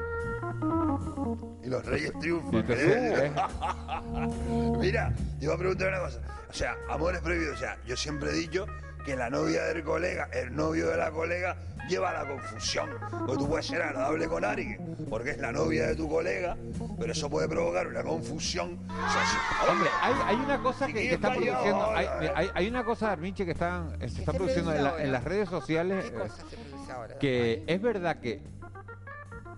Y 1.63 1.67
los 1.69 1.85
reyes 1.85 2.11
Y 2.15 2.19
triunfan. 2.19 2.55
entonces, 2.55 2.87
¿eh? 2.87 3.25
¿eh? 3.25 3.31
Mira, 4.79 5.13
te 5.39 5.45
iba 5.45 5.53
a 5.53 5.57
preguntar 5.57 5.89
una 5.89 5.99
cosa. 5.99 6.19
O 6.49 6.53
sea, 6.53 6.75
amor 6.89 7.15
es 7.15 7.21
prohibido. 7.21 7.53
O 7.53 7.57
sea, 7.57 7.77
yo 7.85 7.95
siempre 7.97 8.29
he 8.31 8.33
dicho 8.33 8.65
que 9.05 9.15
la 9.15 9.29
novia 9.29 9.63
del 9.65 9.83
colega, 9.83 10.29
el 10.33 10.55
novio 10.55 10.87
de 10.89 10.97
la 10.97 11.11
colega, 11.11 11.57
lleva 11.89 12.09
a 12.11 12.23
la 12.23 12.29
confusión. 12.29 12.89
Porque 13.11 13.37
tú 13.37 13.47
puedes 13.47 13.67
ser 13.67 13.81
agradable 13.81 14.27
con 14.27 14.43
alguien, 14.43 14.95
porque 15.09 15.31
es 15.31 15.37
la 15.37 15.51
novia 15.51 15.85
de 15.87 15.95
tu 15.95 16.09
colega, 16.09 16.57
pero 16.99 17.11
eso 17.11 17.29
puede 17.29 17.47
provocar 17.47 17.85
una 17.87 18.01
confusión. 18.03 18.79
O 18.89 19.11
sea, 19.11 19.25
si- 19.25 19.71
Hombre, 19.71 19.89
hay, 20.01 20.13
hay 20.25 20.35
una 20.37 20.59
cosa 20.63 20.87
que, 20.87 20.93
que 20.93 21.13
está 21.13 21.29
produciendo, 21.33 21.91
hay, 21.91 22.05
¿eh? 22.21 22.31
hay, 22.35 22.49
hay 22.55 22.67
una 22.67 22.83
cosa, 22.83 23.11
Arminche, 23.11 23.45
que 23.45 23.51
están, 23.51 23.99
se 23.99 24.19
está 24.21 24.33
produciendo 24.33 24.73
en, 24.73 24.83
la- 24.83 24.97
las 25.05 25.23
redes 25.23 25.49
sociales, 25.49 26.05
¿Qué 26.05 26.15
eh, 26.15 26.19
cosa 26.19 26.35
se 26.35 26.41
produce 26.57 26.74
ahora? 26.89 27.17
que 27.19 27.63
es 27.67 27.81
verdad 27.81 28.19
que 28.19 28.41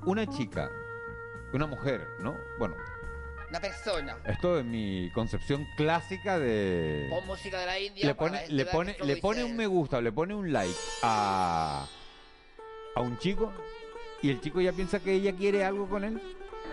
una 0.05 0.25
chica, 0.27 0.69
una 1.53 1.67
mujer, 1.67 2.07
¿no? 2.19 2.35
Bueno, 2.59 2.75
Una 3.49 3.59
persona. 3.59 4.17
esto 4.25 4.59
es 4.59 4.65
mi 4.65 5.09
concepción 5.13 5.65
clásica 5.75 6.37
de... 6.39 7.07
Pon 7.09 7.25
música 7.27 7.59
de 7.59 7.65
la 7.65 7.79
India. 7.79 8.05
le 8.07 8.15
pone, 8.15 8.41
este 8.41 8.53
le 8.53 8.65
pone, 8.65 8.95
le 9.03 9.17
pone 9.17 9.43
un 9.43 9.55
me 9.55 9.67
gusta, 9.67 9.97
o 9.97 10.01
le 10.01 10.11
pone 10.11 10.33
un 10.35 10.51
like 10.51 10.75
a, 11.03 11.85
a 12.95 13.01
un 13.01 13.17
chico 13.19 13.51
y 14.21 14.29
el 14.29 14.41
chico 14.41 14.59
ya 14.61 14.71
piensa 14.73 14.99
que 14.99 15.13
ella 15.13 15.33
quiere 15.35 15.63
algo 15.63 15.87
con 15.87 16.03
él. 16.03 16.21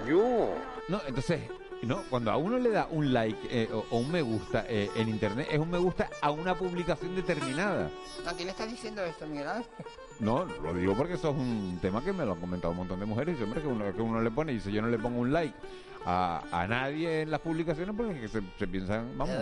Yo. 0.08 0.54
No, 0.88 1.00
entonces, 1.06 1.40
no, 1.82 2.02
cuando 2.10 2.30
a 2.30 2.36
uno 2.36 2.58
le 2.58 2.70
da 2.70 2.86
un 2.90 3.12
like 3.12 3.38
eh, 3.50 3.68
o, 3.72 3.84
o 3.90 3.98
un 3.98 4.10
me 4.10 4.22
gusta 4.22 4.64
eh, 4.68 4.90
en 4.96 5.08
internet, 5.08 5.48
es 5.50 5.58
un 5.58 5.70
me 5.70 5.78
gusta 5.78 6.08
a 6.20 6.30
una 6.30 6.54
publicación 6.56 7.14
determinada. 7.14 7.90
¿A 8.26 8.32
quién 8.32 8.46
le 8.46 8.52
estás 8.52 8.70
diciendo 8.70 9.02
esto, 9.04 9.26
Miguel? 9.26 9.46
No, 10.20 10.44
lo 10.44 10.74
digo 10.74 10.94
porque 10.96 11.14
eso 11.14 11.30
es 11.30 11.36
un 11.36 11.78
tema 11.82 12.02
que 12.02 12.12
me 12.12 12.24
lo 12.24 12.32
han 12.32 12.40
comentado 12.40 12.70
un 12.70 12.78
montón 12.78 13.00
de 13.00 13.06
mujeres 13.06 13.36
y 13.38 13.42
hombre 13.42 13.60
que 13.60 13.66
uno, 13.66 13.92
que 13.94 14.00
uno 14.02 14.20
le 14.20 14.30
pone 14.30 14.52
y 14.52 14.56
dice 14.56 14.70
yo 14.70 14.80
no 14.80 14.88
le 14.88 14.98
pongo 14.98 15.20
un 15.20 15.32
like 15.32 15.54
a, 16.06 16.42
a 16.52 16.66
nadie 16.68 17.22
en 17.22 17.30
las 17.30 17.40
publicaciones 17.40 17.94
porque 17.96 18.12
es 18.14 18.20
que 18.20 18.28
se, 18.28 18.42
se 18.58 18.66
piensan, 18.68 19.16
vamos, 19.18 19.34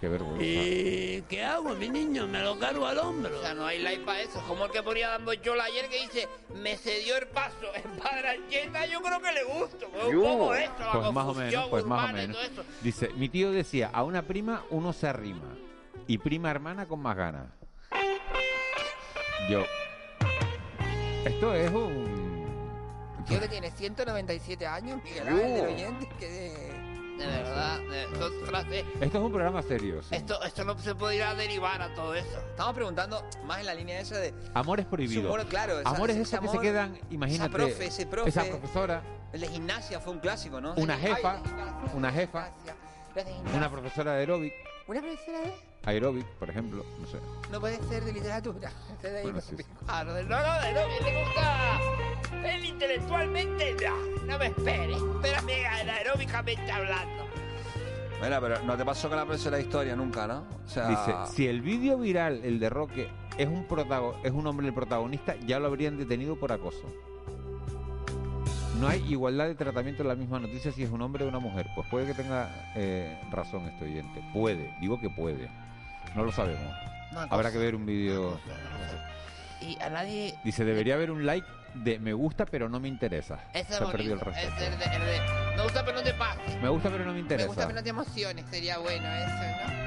qué 0.00 0.08
vergüenza. 0.08 0.42
Eh, 0.44 1.18
¿Y 1.18 1.22
qué 1.28 1.44
hago, 1.44 1.74
mi 1.74 1.88
niño? 1.88 2.26
Me 2.26 2.42
lo 2.42 2.58
cargo 2.58 2.86
al 2.86 2.98
hombro. 2.98 3.38
O 3.38 3.40
sea, 3.40 3.54
no 3.54 3.64
hay 3.66 3.80
like 3.80 4.04
para 4.04 4.20
eso. 4.20 4.42
Como 4.48 4.64
el 4.64 4.72
que 4.72 4.82
ponía 4.82 5.10
dando 5.10 5.32
chola 5.36 5.62
ayer 5.62 5.88
que 5.88 6.00
dice, 6.00 6.28
me 6.60 6.76
cedió 6.76 7.16
el 7.18 7.28
paso 7.28 7.72
en 7.72 8.00
Padrancheta, 8.00 8.84
yo 8.86 9.00
creo 9.00 9.20
que 9.20 9.32
le 9.32 9.44
gusto. 9.44 9.88
pues, 9.92 10.14
Un 10.14 10.22
poco 10.22 10.54
esto, 10.54 10.80
la 10.80 10.92
Pues 10.92 11.12
más 11.12 11.26
o 11.26 11.34
menos, 11.34 11.68
pues 11.68 11.84
más 11.84 12.10
o 12.10 12.12
menos. 12.14 12.50
Dice, 12.82 13.10
mi 13.14 13.28
tío 13.28 13.52
decía, 13.52 13.90
a 13.92 14.02
una 14.02 14.22
prima 14.22 14.64
uno 14.70 14.92
se 14.92 15.06
arrima 15.06 15.56
y 16.08 16.18
prima 16.18 16.50
hermana 16.50 16.86
con 16.86 17.00
más 17.00 17.16
ganas. 17.16 17.46
Yo. 19.48 19.64
Esto 21.24 21.54
es 21.54 21.70
un... 21.70 22.42
Tío 23.26 23.40
que 23.40 23.48
tiene 23.48 23.70
197 23.70 24.66
años, 24.66 25.00
Miguel. 25.04 25.28
Ángel, 25.28 25.54
del 25.54 25.66
oyente, 25.74 26.08
que 26.18 26.28
de... 26.28 26.82
De 27.12 27.26
verdad, 27.26 27.78
de, 27.78 28.04
son 28.18 28.32
frases- 28.46 28.84
Esto 29.00 29.18
es 29.18 29.24
un 29.24 29.30
programa 29.30 29.62
serio. 29.62 30.02
sí. 30.02 30.14
Esto, 30.14 30.42
esto 30.42 30.64
no 30.64 30.76
se 30.78 30.94
podría 30.94 31.34
derivar 31.34 31.80
a 31.82 31.94
todo 31.94 32.14
eso. 32.14 32.38
Estamos 32.50 32.74
preguntando 32.74 33.22
más 33.44 33.60
en 33.60 33.66
la 33.66 33.74
línea 33.74 34.00
esa 34.00 34.18
de... 34.18 34.34
Amores 34.54 34.86
prohibidos. 34.86 35.26
Amor, 35.26 35.46
claro, 35.46 35.78
esa- 35.78 35.90
Amores 35.90 36.16
ese 36.16 36.22
esos 36.22 36.40
que 36.40 36.46
se 36.46 36.50
amor, 36.50 36.62
quedan, 36.62 36.98
imagínate. 37.10 37.48
Esa 37.50 37.56
profe, 37.66 37.86
ese 37.86 38.06
profe. 38.06 38.28
Esa 38.30 38.44
profesora, 38.44 39.02
El 39.32 39.42
de 39.42 39.48
gimnasia 39.48 40.00
fue 40.00 40.14
un 40.14 40.20
clásico, 40.20 40.60
¿no? 40.60 40.74
una 40.74 40.94
Ay, 40.94 41.00
jefa, 41.02 41.34
de 41.34 41.48
gimnasia, 41.48 41.90
una 41.94 42.12
jefa, 42.12 42.50
la 43.14 43.22
de 43.24 43.30
gimnasia. 43.32 43.58
una 43.58 43.70
profesora 43.70 44.12
de 44.14 44.18
aeróbic, 44.20 44.52
Una 44.88 45.00
profesora 45.02 45.38
de... 45.40 45.71
aeróbic, 45.84 46.26
por 46.38 46.48
ejemplo, 46.50 46.84
no 47.00 47.06
sé. 47.06 47.18
No 47.50 47.60
puede 47.60 47.82
ser 47.84 48.04
de 48.04 48.12
literatura. 48.12 48.70
Ese 48.98 49.10
de 49.12 49.22
Bueno, 49.22 49.36
no 49.38 49.42
sí, 49.42 49.56
sí. 49.56 49.64
Ah, 49.88 50.04
no, 50.04 50.12
de- 50.14 50.24
no, 50.24 50.36
no, 50.36 50.60
le 50.60 51.24
gusta. 51.24 51.80
Él 52.44 52.64
intelectualmente, 52.64 53.76
no, 53.84 54.26
no 54.26 54.38
me 54.38 54.46
espere. 54.46 54.92
Espérame 54.94 55.66
aeróbicamente 55.90 56.70
hablando. 56.70 57.22
Mira, 58.22 58.40
pero 58.40 58.62
no 58.62 58.76
te 58.76 58.84
pasó 58.84 59.08
con 59.08 59.16
la 59.18 59.24
profesora 59.24 59.56
de 59.56 59.64
historia 59.64 59.96
nunca, 59.96 60.26
¿no? 60.28 60.44
O 60.64 60.68
sea, 60.68 60.88
Dice, 60.88 61.12
si 61.34 61.48
el 61.48 61.60
vídeo 61.60 61.98
viral, 61.98 62.40
el 62.44 62.60
de 62.60 62.70
Roque, 62.70 63.08
es 63.36 63.48
un 63.48 63.66
protago- 63.66 64.14
es 64.22 64.30
un 64.30 64.46
hombre 64.46 64.68
el 64.68 64.72
protagonista, 64.74 65.34
ya 65.44 65.58
lo 65.58 65.66
habrían 65.66 65.96
detenido 65.98 66.36
por 66.36 66.52
acoso. 66.52 66.84
No 68.80 68.88
hay 68.88 69.00
igualdad 69.08 69.46
de 69.46 69.54
tratamiento 69.54 70.02
en 70.02 70.08
la 70.08 70.14
misma 70.14 70.38
noticia 70.40 70.72
si 70.72 70.82
es 70.82 70.90
un 70.90 71.02
hombre 71.02 71.24
o 71.24 71.28
una 71.28 71.38
mujer. 71.40 71.66
Pues 71.74 71.86
puede 71.88 72.06
que 72.06 72.14
tenga 72.14 72.72
eh, 72.76 73.20
razón 73.30 73.62
este 73.68 73.84
oyente. 73.84 74.22
Puede, 74.32 74.74
digo 74.80 75.00
que 75.00 75.10
puede. 75.10 75.48
No 76.14 76.24
lo 76.24 76.32
sabemos. 76.32 76.74
Una 77.12 77.22
Habrá 77.22 77.36
cosa. 77.48 77.52
que 77.52 77.58
ver 77.58 77.74
un 77.74 77.86
vídeo. 77.86 78.40
Y 79.60 79.80
a 79.80 79.90
nadie. 79.90 80.34
Dice, 80.44 80.64
debería 80.64 80.94
haber 80.94 81.10
un 81.10 81.24
like 81.26 81.46
de 81.74 81.98
me 81.98 82.12
gusta 82.12 82.44
pero 82.44 82.68
no 82.68 82.80
me 82.80 82.88
interesa. 82.88 83.38
Ese 83.54 83.68
Se 83.72 83.74
es 83.74 83.80
ha 83.88 83.90
perdido 83.92 84.14
el 84.14 84.20
respeto. 84.20 84.54
Es 84.56 84.62
el 84.62 84.78
de, 84.78 84.84
el 84.84 85.02
de- 85.04 85.56
Me 85.56 85.62
gusta, 85.62 85.84
pero 85.84 85.96
no 85.98 86.02
te 86.02 86.14
pases. 86.14 86.62
Me 86.62 86.68
gusta 86.68 86.90
pero 86.90 87.04
no 87.04 87.10
me 87.10 87.14
Me 87.14 87.20
interesa. 87.20 87.46
gusta, 87.46 87.62
pero 87.66 87.74
no 87.78 87.82
te 87.82 87.90
emociones. 87.90 88.44
Sería 88.50 88.78
bueno 88.78 89.08
eso, 89.08 89.28
¿no? 89.66 89.82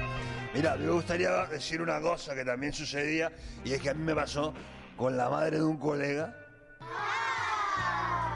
Mira, 0.54 0.76
me 0.76 0.88
gustaría 0.90 1.30
decir 1.46 1.82
una 1.82 2.00
cosa 2.00 2.34
que 2.34 2.44
también 2.44 2.72
sucedía 2.72 3.30
y 3.64 3.72
es 3.74 3.80
que 3.82 3.90
a 3.90 3.94
mí 3.94 4.02
me 4.02 4.14
pasó 4.14 4.54
con 4.96 5.16
la 5.16 5.28
madre 5.28 5.58
de 5.58 5.64
un 5.64 5.76
colega. 5.78 6.34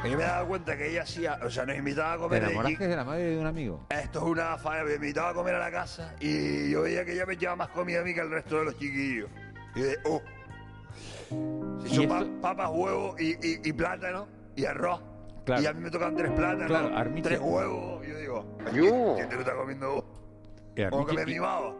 Que 0.02 0.10
yo 0.10 0.16
me 0.16 0.24
daba 0.24 0.46
cuenta 0.46 0.76
que 0.76 0.90
ella 0.90 1.02
hacía, 1.02 1.38
o 1.44 1.50
sea, 1.50 1.66
nos 1.66 1.76
invitaba 1.76 2.12
a 2.12 2.16
¿Te 2.16 2.20
comer. 2.22 2.42
enamoraste 2.44 2.88
de 2.88 2.96
la 2.96 3.04
madre 3.04 3.22
de 3.30 3.38
un 3.38 3.46
amigo? 3.46 3.86
Esto 3.90 4.18
es 4.20 4.24
una 4.24 4.56
faena, 4.56 4.84
me 4.84 4.94
invitaba 4.94 5.30
a 5.30 5.34
comer 5.34 5.54
a 5.54 5.58
la 5.58 5.70
casa 5.70 6.14
y 6.20 6.70
yo 6.70 6.82
veía 6.82 7.04
que 7.04 7.12
ella 7.12 7.26
me 7.26 7.36
llevaba 7.36 7.56
más 7.56 7.68
comida 7.68 8.00
a 8.00 8.04
mí 8.04 8.14
que 8.14 8.20
al 8.22 8.30
resto 8.30 8.58
de 8.60 8.64
los 8.64 8.78
chiquillos. 8.78 9.28
Y 9.74 9.80
de, 9.82 9.96
oh, 10.06 10.22
si 11.84 11.92
¿Y 11.92 11.94
son 11.96 12.04
esto- 12.04 12.40
pa- 12.40 12.56
papas, 12.56 12.70
huevos 12.72 13.20
y, 13.20 13.32
y- 13.46 13.60
y 13.62 13.72
plátano 13.74 14.26
y 14.56 14.64
arroz. 14.64 15.02
Claro. 15.44 15.62
Y 15.62 15.66
a 15.66 15.72
mí 15.74 15.80
me 15.82 15.90
tocan 15.90 16.16
tres 16.16 16.30
plátanos, 16.32 16.66
Claro, 16.66 16.96
Armiche. 16.96 17.28
tres 17.28 17.40
huevos. 17.40 18.06
Y 18.06 18.10
yo 18.10 18.18
digo, 18.18 18.58
Yo. 18.72 19.14
¿quién 19.16 19.28
te 19.28 19.34
lo 19.34 19.40
está 19.42 19.54
comiendo 19.54 19.92
vos? 19.92 20.04
Como 20.90 21.06
que 21.06 21.12
me 21.14 21.26
mimaba. 21.26 21.74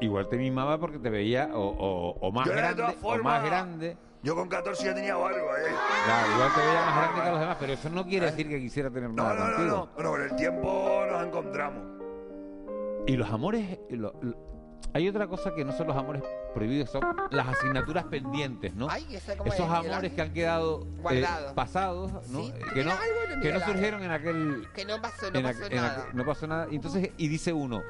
Igual 0.00 0.28
te 0.28 0.36
mimaba 0.38 0.78
porque 0.78 0.98
te 0.98 1.10
veía 1.10 1.50
o, 1.52 1.60
o- 1.68 2.18
o 2.20 2.32
más 2.32 2.46
Yo, 2.46 2.52
de 2.52 2.58
grande 2.58 2.82
todas 2.82 2.94
o 2.96 2.98
formas, 2.98 3.40
más 3.42 3.44
grande. 3.50 3.96
Yo 4.22 4.34
con 4.34 4.48
14 4.48 4.84
ya 4.84 4.94
tenía 4.94 5.14
barba, 5.14 5.38
¿eh? 5.38 5.72
Claro, 6.04 6.32
igual 6.34 6.50
te 6.54 6.60
veía 6.60 6.80
más 6.84 6.96
grande 6.96 7.22
que 7.22 7.30
los 7.30 7.40
demás, 7.40 7.56
pero 7.60 7.72
eso 7.74 7.88
no 7.90 8.04
quiere 8.04 8.26
decir 8.26 8.48
que 8.48 8.58
quisiera 8.60 8.90
tener 8.90 9.10
No, 9.10 9.22
nada 9.22 9.34
no, 9.34 9.44
no, 9.44 9.54
contigo. 9.56 9.76
no. 9.76 9.88
Bueno, 9.94 10.10
con 10.10 10.22
el 10.22 10.36
tiempo 10.36 11.04
nos 11.10 11.26
encontramos. 11.26 11.82
Y 13.06 13.16
los 13.16 13.30
amores, 13.30 13.78
lo- 13.90 14.12
lo- 14.20 14.48
hay 14.92 15.08
otra 15.08 15.28
cosa 15.28 15.54
que 15.54 15.64
no 15.64 15.72
son 15.72 15.86
los 15.86 15.96
amores 15.96 16.22
prohibidos, 16.52 16.90
son 16.90 17.02
las 17.30 17.46
asignaturas 17.48 18.04
pendientes, 18.06 18.74
¿no? 18.74 18.88
Ay, 18.90 19.06
esa 19.14 19.36
como 19.36 19.52
Esos 19.52 19.66
es, 19.66 19.72
amores 19.72 20.12
que 20.12 20.20
han 20.20 20.32
quedado 20.32 20.82
eh, 20.82 21.00
Guardados. 21.00 21.52
pasados, 21.52 22.12
¿no? 22.30 22.40
Sí, 22.40 22.52
Eh, 22.56 22.60
¿tú 22.60 22.74
que 22.74 22.84
no, 22.84 22.92
que 23.40 23.52
no 23.52 23.60
surgieron 23.60 24.02
en 24.02 24.10
aquel 24.10 24.66
Que 24.74 24.84
no 24.84 25.00
pasó, 25.00 25.30
no 25.30 25.38
en 25.38 25.44
pasó 25.44 25.60
aqu- 25.60 25.70
en 25.70 25.76
nada. 25.76 26.06
aqu- 26.08 26.12
no 26.14 26.24
pasó 26.26 26.46
nada. 26.48 26.66
Y 26.70 26.76
entonces, 26.76 27.10
y 27.16 27.28
dice 27.28 27.52
uno, 27.52 27.82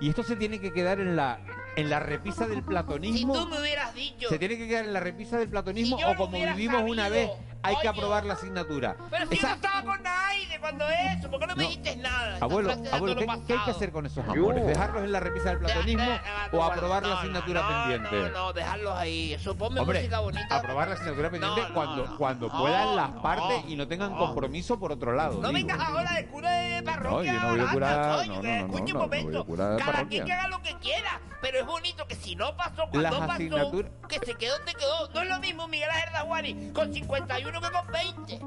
y 0.00 0.10
esto 0.10 0.22
se 0.24 0.36
tiene 0.36 0.60
que 0.60 0.72
quedar 0.72 1.00
en 1.00 1.16
la 1.16 1.38
en 1.80 1.90
la 1.90 2.00
repisa 2.00 2.46
del 2.46 2.56
Si 2.56 2.62
platonismo. 2.62 3.32
tú 3.34 3.46
me 3.48 3.60
hubieras 3.60 3.94
dicho. 3.94 4.28
¿Se 4.28 4.38
tiene 4.38 4.56
que 4.56 4.68
quedar 4.68 4.84
en 4.84 4.92
la 4.92 5.00
repisa 5.00 5.38
del 5.38 5.48
platonismo 5.48 5.96
Si 5.98 6.04
o 6.04 6.14
como 6.16 6.32
vivimos 6.38 6.82
una 6.88 7.08
vez 7.08 7.30
hay 7.62 7.76
que 7.76 7.88
aprobar 7.88 8.24
la 8.24 8.34
asignatura? 8.34 8.96
Pero 9.10 9.26
si 9.28 9.34
Esa- 9.36 9.48
no 9.48 9.54
estaba 9.54 9.82
con 9.82 10.02
nadie, 10.02 10.58
cuando 10.60 10.84
eso? 10.88 11.30
¿Por 11.30 11.40
qué 11.40 11.46
no 11.46 11.56
me 11.56 11.62
No. 11.64 11.68
dijiste 11.68 11.96
nada? 11.96 12.38
Abuelo, 12.40 12.72
abuelo, 12.92 13.16
¿qué, 13.46 13.52
hay 13.54 13.58
que 13.64 13.70
hacer 13.70 13.92
con 13.92 14.06
esos 14.06 14.26
amores? 14.28 14.66
¿Dejarlos 14.66 15.04
en 15.04 15.12
la 15.12 15.20
repisa 15.20 15.50
del 15.50 15.58
platonismo 15.58 16.10
o 16.52 16.62
aprobar 16.64 17.02
la 17.02 17.08
No, 17.14 17.18
asignatura 17.18 17.62
no, 17.62 17.68
pendiente? 17.68 18.16
No, 18.16 18.28
no, 18.46 18.52
dejarlos 18.52 18.94
ahí. 18.96 19.32
Eso 19.34 19.56
ponme 19.56 19.80
Hombre, 19.80 20.00
música 20.00 20.20
bonita. 20.20 20.56
aprobar 20.56 20.88
la 20.88 20.94
asignatura 20.94 21.30
pendiente 21.30 21.60
No, 21.62 21.68
no, 21.68 21.74
cuando, 21.74 22.06
no. 22.06 22.16
cuando 22.16 22.48
No, 22.48 22.58
puedan 22.58 22.96
las 22.96 23.10
no, 23.14 23.22
partes 23.22 23.64
y 23.68 23.76
no 23.76 23.88
tengan 23.88 24.14
compromiso 24.16 24.78
por 24.78 24.92
otro 24.92 25.12
lado. 25.12 25.40
No 25.40 25.48
digo. 25.48 25.52
vengas 25.52 25.80
ahora 25.80 26.12
de 26.12 26.26
cura 26.26 26.50
de 26.50 26.82
No, 26.82 26.90
parroquia. 26.92 27.32
yo 27.34 27.40
no 27.40 27.48
voy 27.50 27.60
a 27.60 27.70
curar, 27.72 27.98
no, 27.98 28.24
no, 28.24 28.34
no, 28.34 28.42
no, 28.42 28.48
escuche 28.76 28.92
un 28.92 28.98
no, 28.98 28.98
no 29.00 29.08
voy 29.08 29.18
a 29.18 29.22
momento. 29.22 29.44
curar 29.46 29.70
de 29.72 29.78
Cada 29.78 29.92
quien 29.92 29.94
parroquia. 29.96 30.24
que 30.24 30.32
haga 30.32 30.48
lo 30.48 30.62
que 30.62 30.76
quiera, 30.78 31.20
pero 31.40 31.58
es 31.60 31.66
bonito 31.66 32.06
que 32.06 32.14
si 32.14 32.36
no 32.36 32.56
pasó 32.56 32.82
cuando 32.90 33.00
Las 33.02 33.12
pasó, 33.14 33.32
asignaturas- 33.32 33.90
que 34.08 34.18
se 34.18 34.34
quedó 34.34 34.56
donde 34.58 34.74
quedó. 34.74 35.08
No 35.14 35.22
es 35.22 35.28
lo 35.28 35.38
mismo 35.40 35.68
Miguel 35.68 35.90
Ángel 35.90 36.12
Daguani 36.12 36.72
con 36.72 36.92
51 36.92 37.60
que 37.60 37.70
con 37.70 37.86
20. 38.26 38.40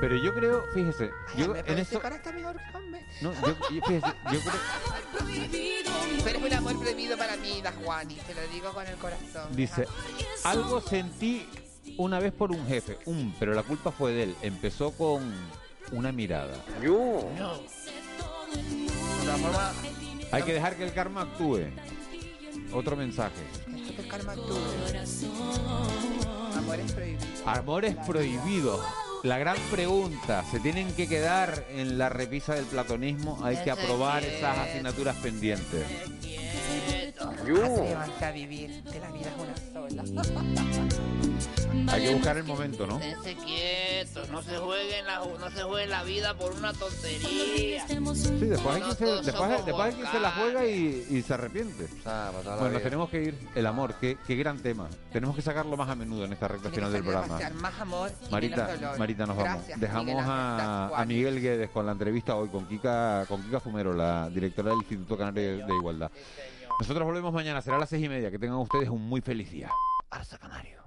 Pero 0.00 0.14
yo 0.16 0.32
creo, 0.32 0.62
fíjese, 0.72 1.10
yo 1.36 1.48
Me 1.48 1.58
en 1.58 1.64
parece 1.66 1.96
eso... 1.96 2.00
que 2.00 2.32
mejor. 2.32 2.56
No, 3.20 3.32
yo, 3.32 3.48
yo- 3.48 3.82
fíjese, 3.86 4.06
yo 4.32 4.40
creo... 4.40 6.22
Tú 6.22 6.28
eres 6.28 6.42
un 6.42 6.52
amor 6.54 6.78
prohibido 6.78 7.16
para 7.18 7.36
mí, 7.36 7.60
Dajuani, 7.62 8.14
te 8.14 8.34
lo 8.34 8.42
digo 8.52 8.72
con 8.72 8.86
el 8.86 8.94
corazón. 8.96 9.56
Dice, 9.56 9.86
algo 10.44 10.80
sentí 10.80 11.48
una 11.96 12.20
vez 12.20 12.32
por 12.32 12.52
un 12.52 12.64
jefe, 12.68 12.98
un, 13.06 13.34
pero 13.40 13.54
la 13.54 13.64
culpa 13.64 13.90
fue 13.90 14.12
de 14.12 14.22
él. 14.24 14.36
Empezó 14.42 14.92
con 14.92 15.34
una 15.90 16.12
mirada. 16.12 16.54
Yo. 16.80 17.28
No. 17.36 17.54
De 17.58 19.24
todas 19.24 19.40
formas, 19.40 19.74
Hay 20.30 20.42
que 20.42 20.52
dejar 20.52 20.76
que 20.76 20.84
el 20.84 20.92
karma 20.92 21.22
actúe. 21.22 21.66
Otro 22.72 22.96
mensaje. 22.96 23.40
deja 23.66 23.94
que 23.94 24.02
el 24.02 24.08
karma 24.08 24.32
actúe. 24.32 24.58
Amores 26.56 26.92
prohibidos. 26.92 27.42
Amores 27.46 27.96
prohibidos. 28.06 28.80
La 29.24 29.38
gran 29.38 29.56
pregunta, 29.70 30.44
¿se 30.50 30.60
tienen 30.60 30.94
que 30.94 31.08
quedar 31.08 31.66
en 31.70 31.98
la 31.98 32.08
repisa 32.08 32.54
del 32.54 32.66
platonismo? 32.66 33.40
Hay 33.42 33.56
que 33.64 33.70
aprobar 33.70 34.22
esas 34.22 34.58
asignaturas 34.58 35.16
pendientes. 35.16 35.84
Atrévanse 37.20 38.24
a 38.24 38.32
vivir, 38.32 38.82
que 38.84 39.00
la 39.00 39.10
vida 39.10 39.30
es 39.30 39.92
una 39.92 40.06
sola. 40.06 40.24
Hay 41.92 42.02
que 42.02 42.14
buscar 42.14 42.36
el 42.36 42.44
momento, 42.44 42.86
¿no? 42.86 42.98
Esténse 42.98 43.36
quietos, 43.36 44.28
no 44.30 44.42
se 44.42 44.56
jueguen 44.56 45.06
la, 45.06 45.18
no 45.18 45.50
se 45.50 45.62
jueguen 45.62 45.90
la 45.90 46.02
vida 46.02 46.34
por 46.34 46.52
una 46.52 46.72
tontería. 46.72 47.86
Sí, 47.86 48.46
después 48.46 48.76
hay 48.76 48.82
quien 48.82 48.96
se, 48.96 49.04
todos 49.04 49.26
después, 49.26 49.50
somos 49.50 49.66
después 49.66 49.86
hay 49.86 49.94
quien 49.94 50.12
se 50.12 50.20
la 50.20 50.30
juega 50.32 50.66
y, 50.66 51.06
y 51.10 51.22
se 51.22 51.34
arrepiente. 51.34 51.88
Bueno, 52.04 52.70
nos 52.70 52.82
tenemos 52.82 53.08
que 53.10 53.22
ir. 53.22 53.48
El 53.54 53.66
amor, 53.66 53.94
qué, 54.00 54.18
qué 54.26 54.36
gran 54.36 54.58
tema. 54.58 54.88
Tenemos 55.12 55.34
que 55.36 55.42
sacarlo 55.42 55.76
más 55.76 55.88
a 55.88 55.94
menudo 55.94 56.24
en 56.24 56.32
esta 56.32 56.48
recta 56.48 56.70
final 56.70 56.92
del 56.92 57.02
programa. 57.02 57.26
Demasiado 57.26 57.60
más 57.60 57.80
amor 57.80 58.10
y 58.26 58.30
Marita, 58.30 58.56
menos 58.66 58.80
dolor. 58.80 58.98
Marita, 58.98 59.26
nos 59.26 59.36
vamos. 59.36 59.52
Gracias, 59.54 59.80
Dejamos 59.80 60.04
Miguel 60.04 60.18
Ángel 60.20 60.34
a, 60.34 60.90
a 60.94 61.04
Miguel 61.04 61.40
Guedes 61.40 61.70
con 61.70 61.86
la 61.86 61.92
entrevista 61.92 62.36
hoy 62.36 62.48
con 62.48 62.66
Kika, 62.66 63.24
con 63.28 63.42
Kika 63.42 63.60
Fumero, 63.60 63.94
la 63.94 64.28
directora 64.28 64.70
del 64.70 64.78
Instituto 64.80 65.16
Canario 65.16 65.66
de 65.66 65.74
Igualdad. 65.74 66.10
Nosotros 66.78 67.04
volvemos 67.06 67.32
mañana, 67.32 67.60
será 67.60 67.76
a 67.76 67.80
las 67.80 67.88
seis 67.88 68.04
y 68.04 68.08
media. 68.08 68.30
Que 68.30 68.38
tengan 68.38 68.58
ustedes 68.58 68.88
un 68.88 69.02
muy 69.02 69.20
feliz 69.20 69.50
día. 69.50 69.70
Arza 70.10 70.38
Canario. 70.38 70.78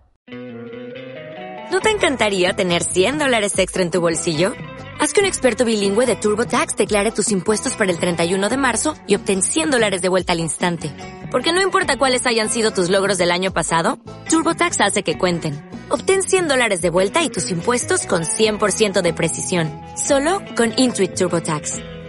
¿No 1.71 1.79
te 1.79 1.89
encantaría 1.89 2.53
tener 2.53 2.83
100 2.83 3.17
dólares 3.17 3.57
extra 3.57 3.81
en 3.81 3.91
tu 3.91 4.01
bolsillo? 4.01 4.53
Haz 4.99 5.13
que 5.13 5.21
un 5.21 5.25
experto 5.25 5.65
bilingüe 5.65 6.05
de 6.05 6.15
TurboTax 6.15 6.75
declare 6.75 7.11
tus 7.11 7.31
impuestos 7.31 7.75
para 7.75 7.91
el 7.91 7.97
31 7.97 8.49
de 8.49 8.57
marzo 8.57 8.93
y 9.07 9.15
obtén 9.15 9.41
100 9.41 9.71
dólares 9.71 10.01
de 10.01 10.09
vuelta 10.09 10.33
al 10.33 10.39
instante. 10.39 10.93
Porque 11.31 11.53
no 11.53 11.61
importa 11.61 11.97
cuáles 11.97 12.25
hayan 12.25 12.49
sido 12.49 12.71
tus 12.71 12.89
logros 12.89 13.17
del 13.17 13.31
año 13.31 13.53
pasado, 13.53 13.99
TurboTax 14.29 14.81
hace 14.81 15.03
que 15.03 15.17
cuenten. 15.17 15.53
Obtén 15.89 16.23
100 16.23 16.49
dólares 16.49 16.81
de 16.81 16.89
vuelta 16.89 17.23
y 17.23 17.29
tus 17.29 17.51
impuestos 17.51 18.05
con 18.05 18.23
100% 18.23 19.01
de 19.01 19.13
precisión. 19.13 19.71
Solo 19.95 20.41
con 20.57 20.73
Intuit 20.77 21.15
TurboTax. 21.15 21.79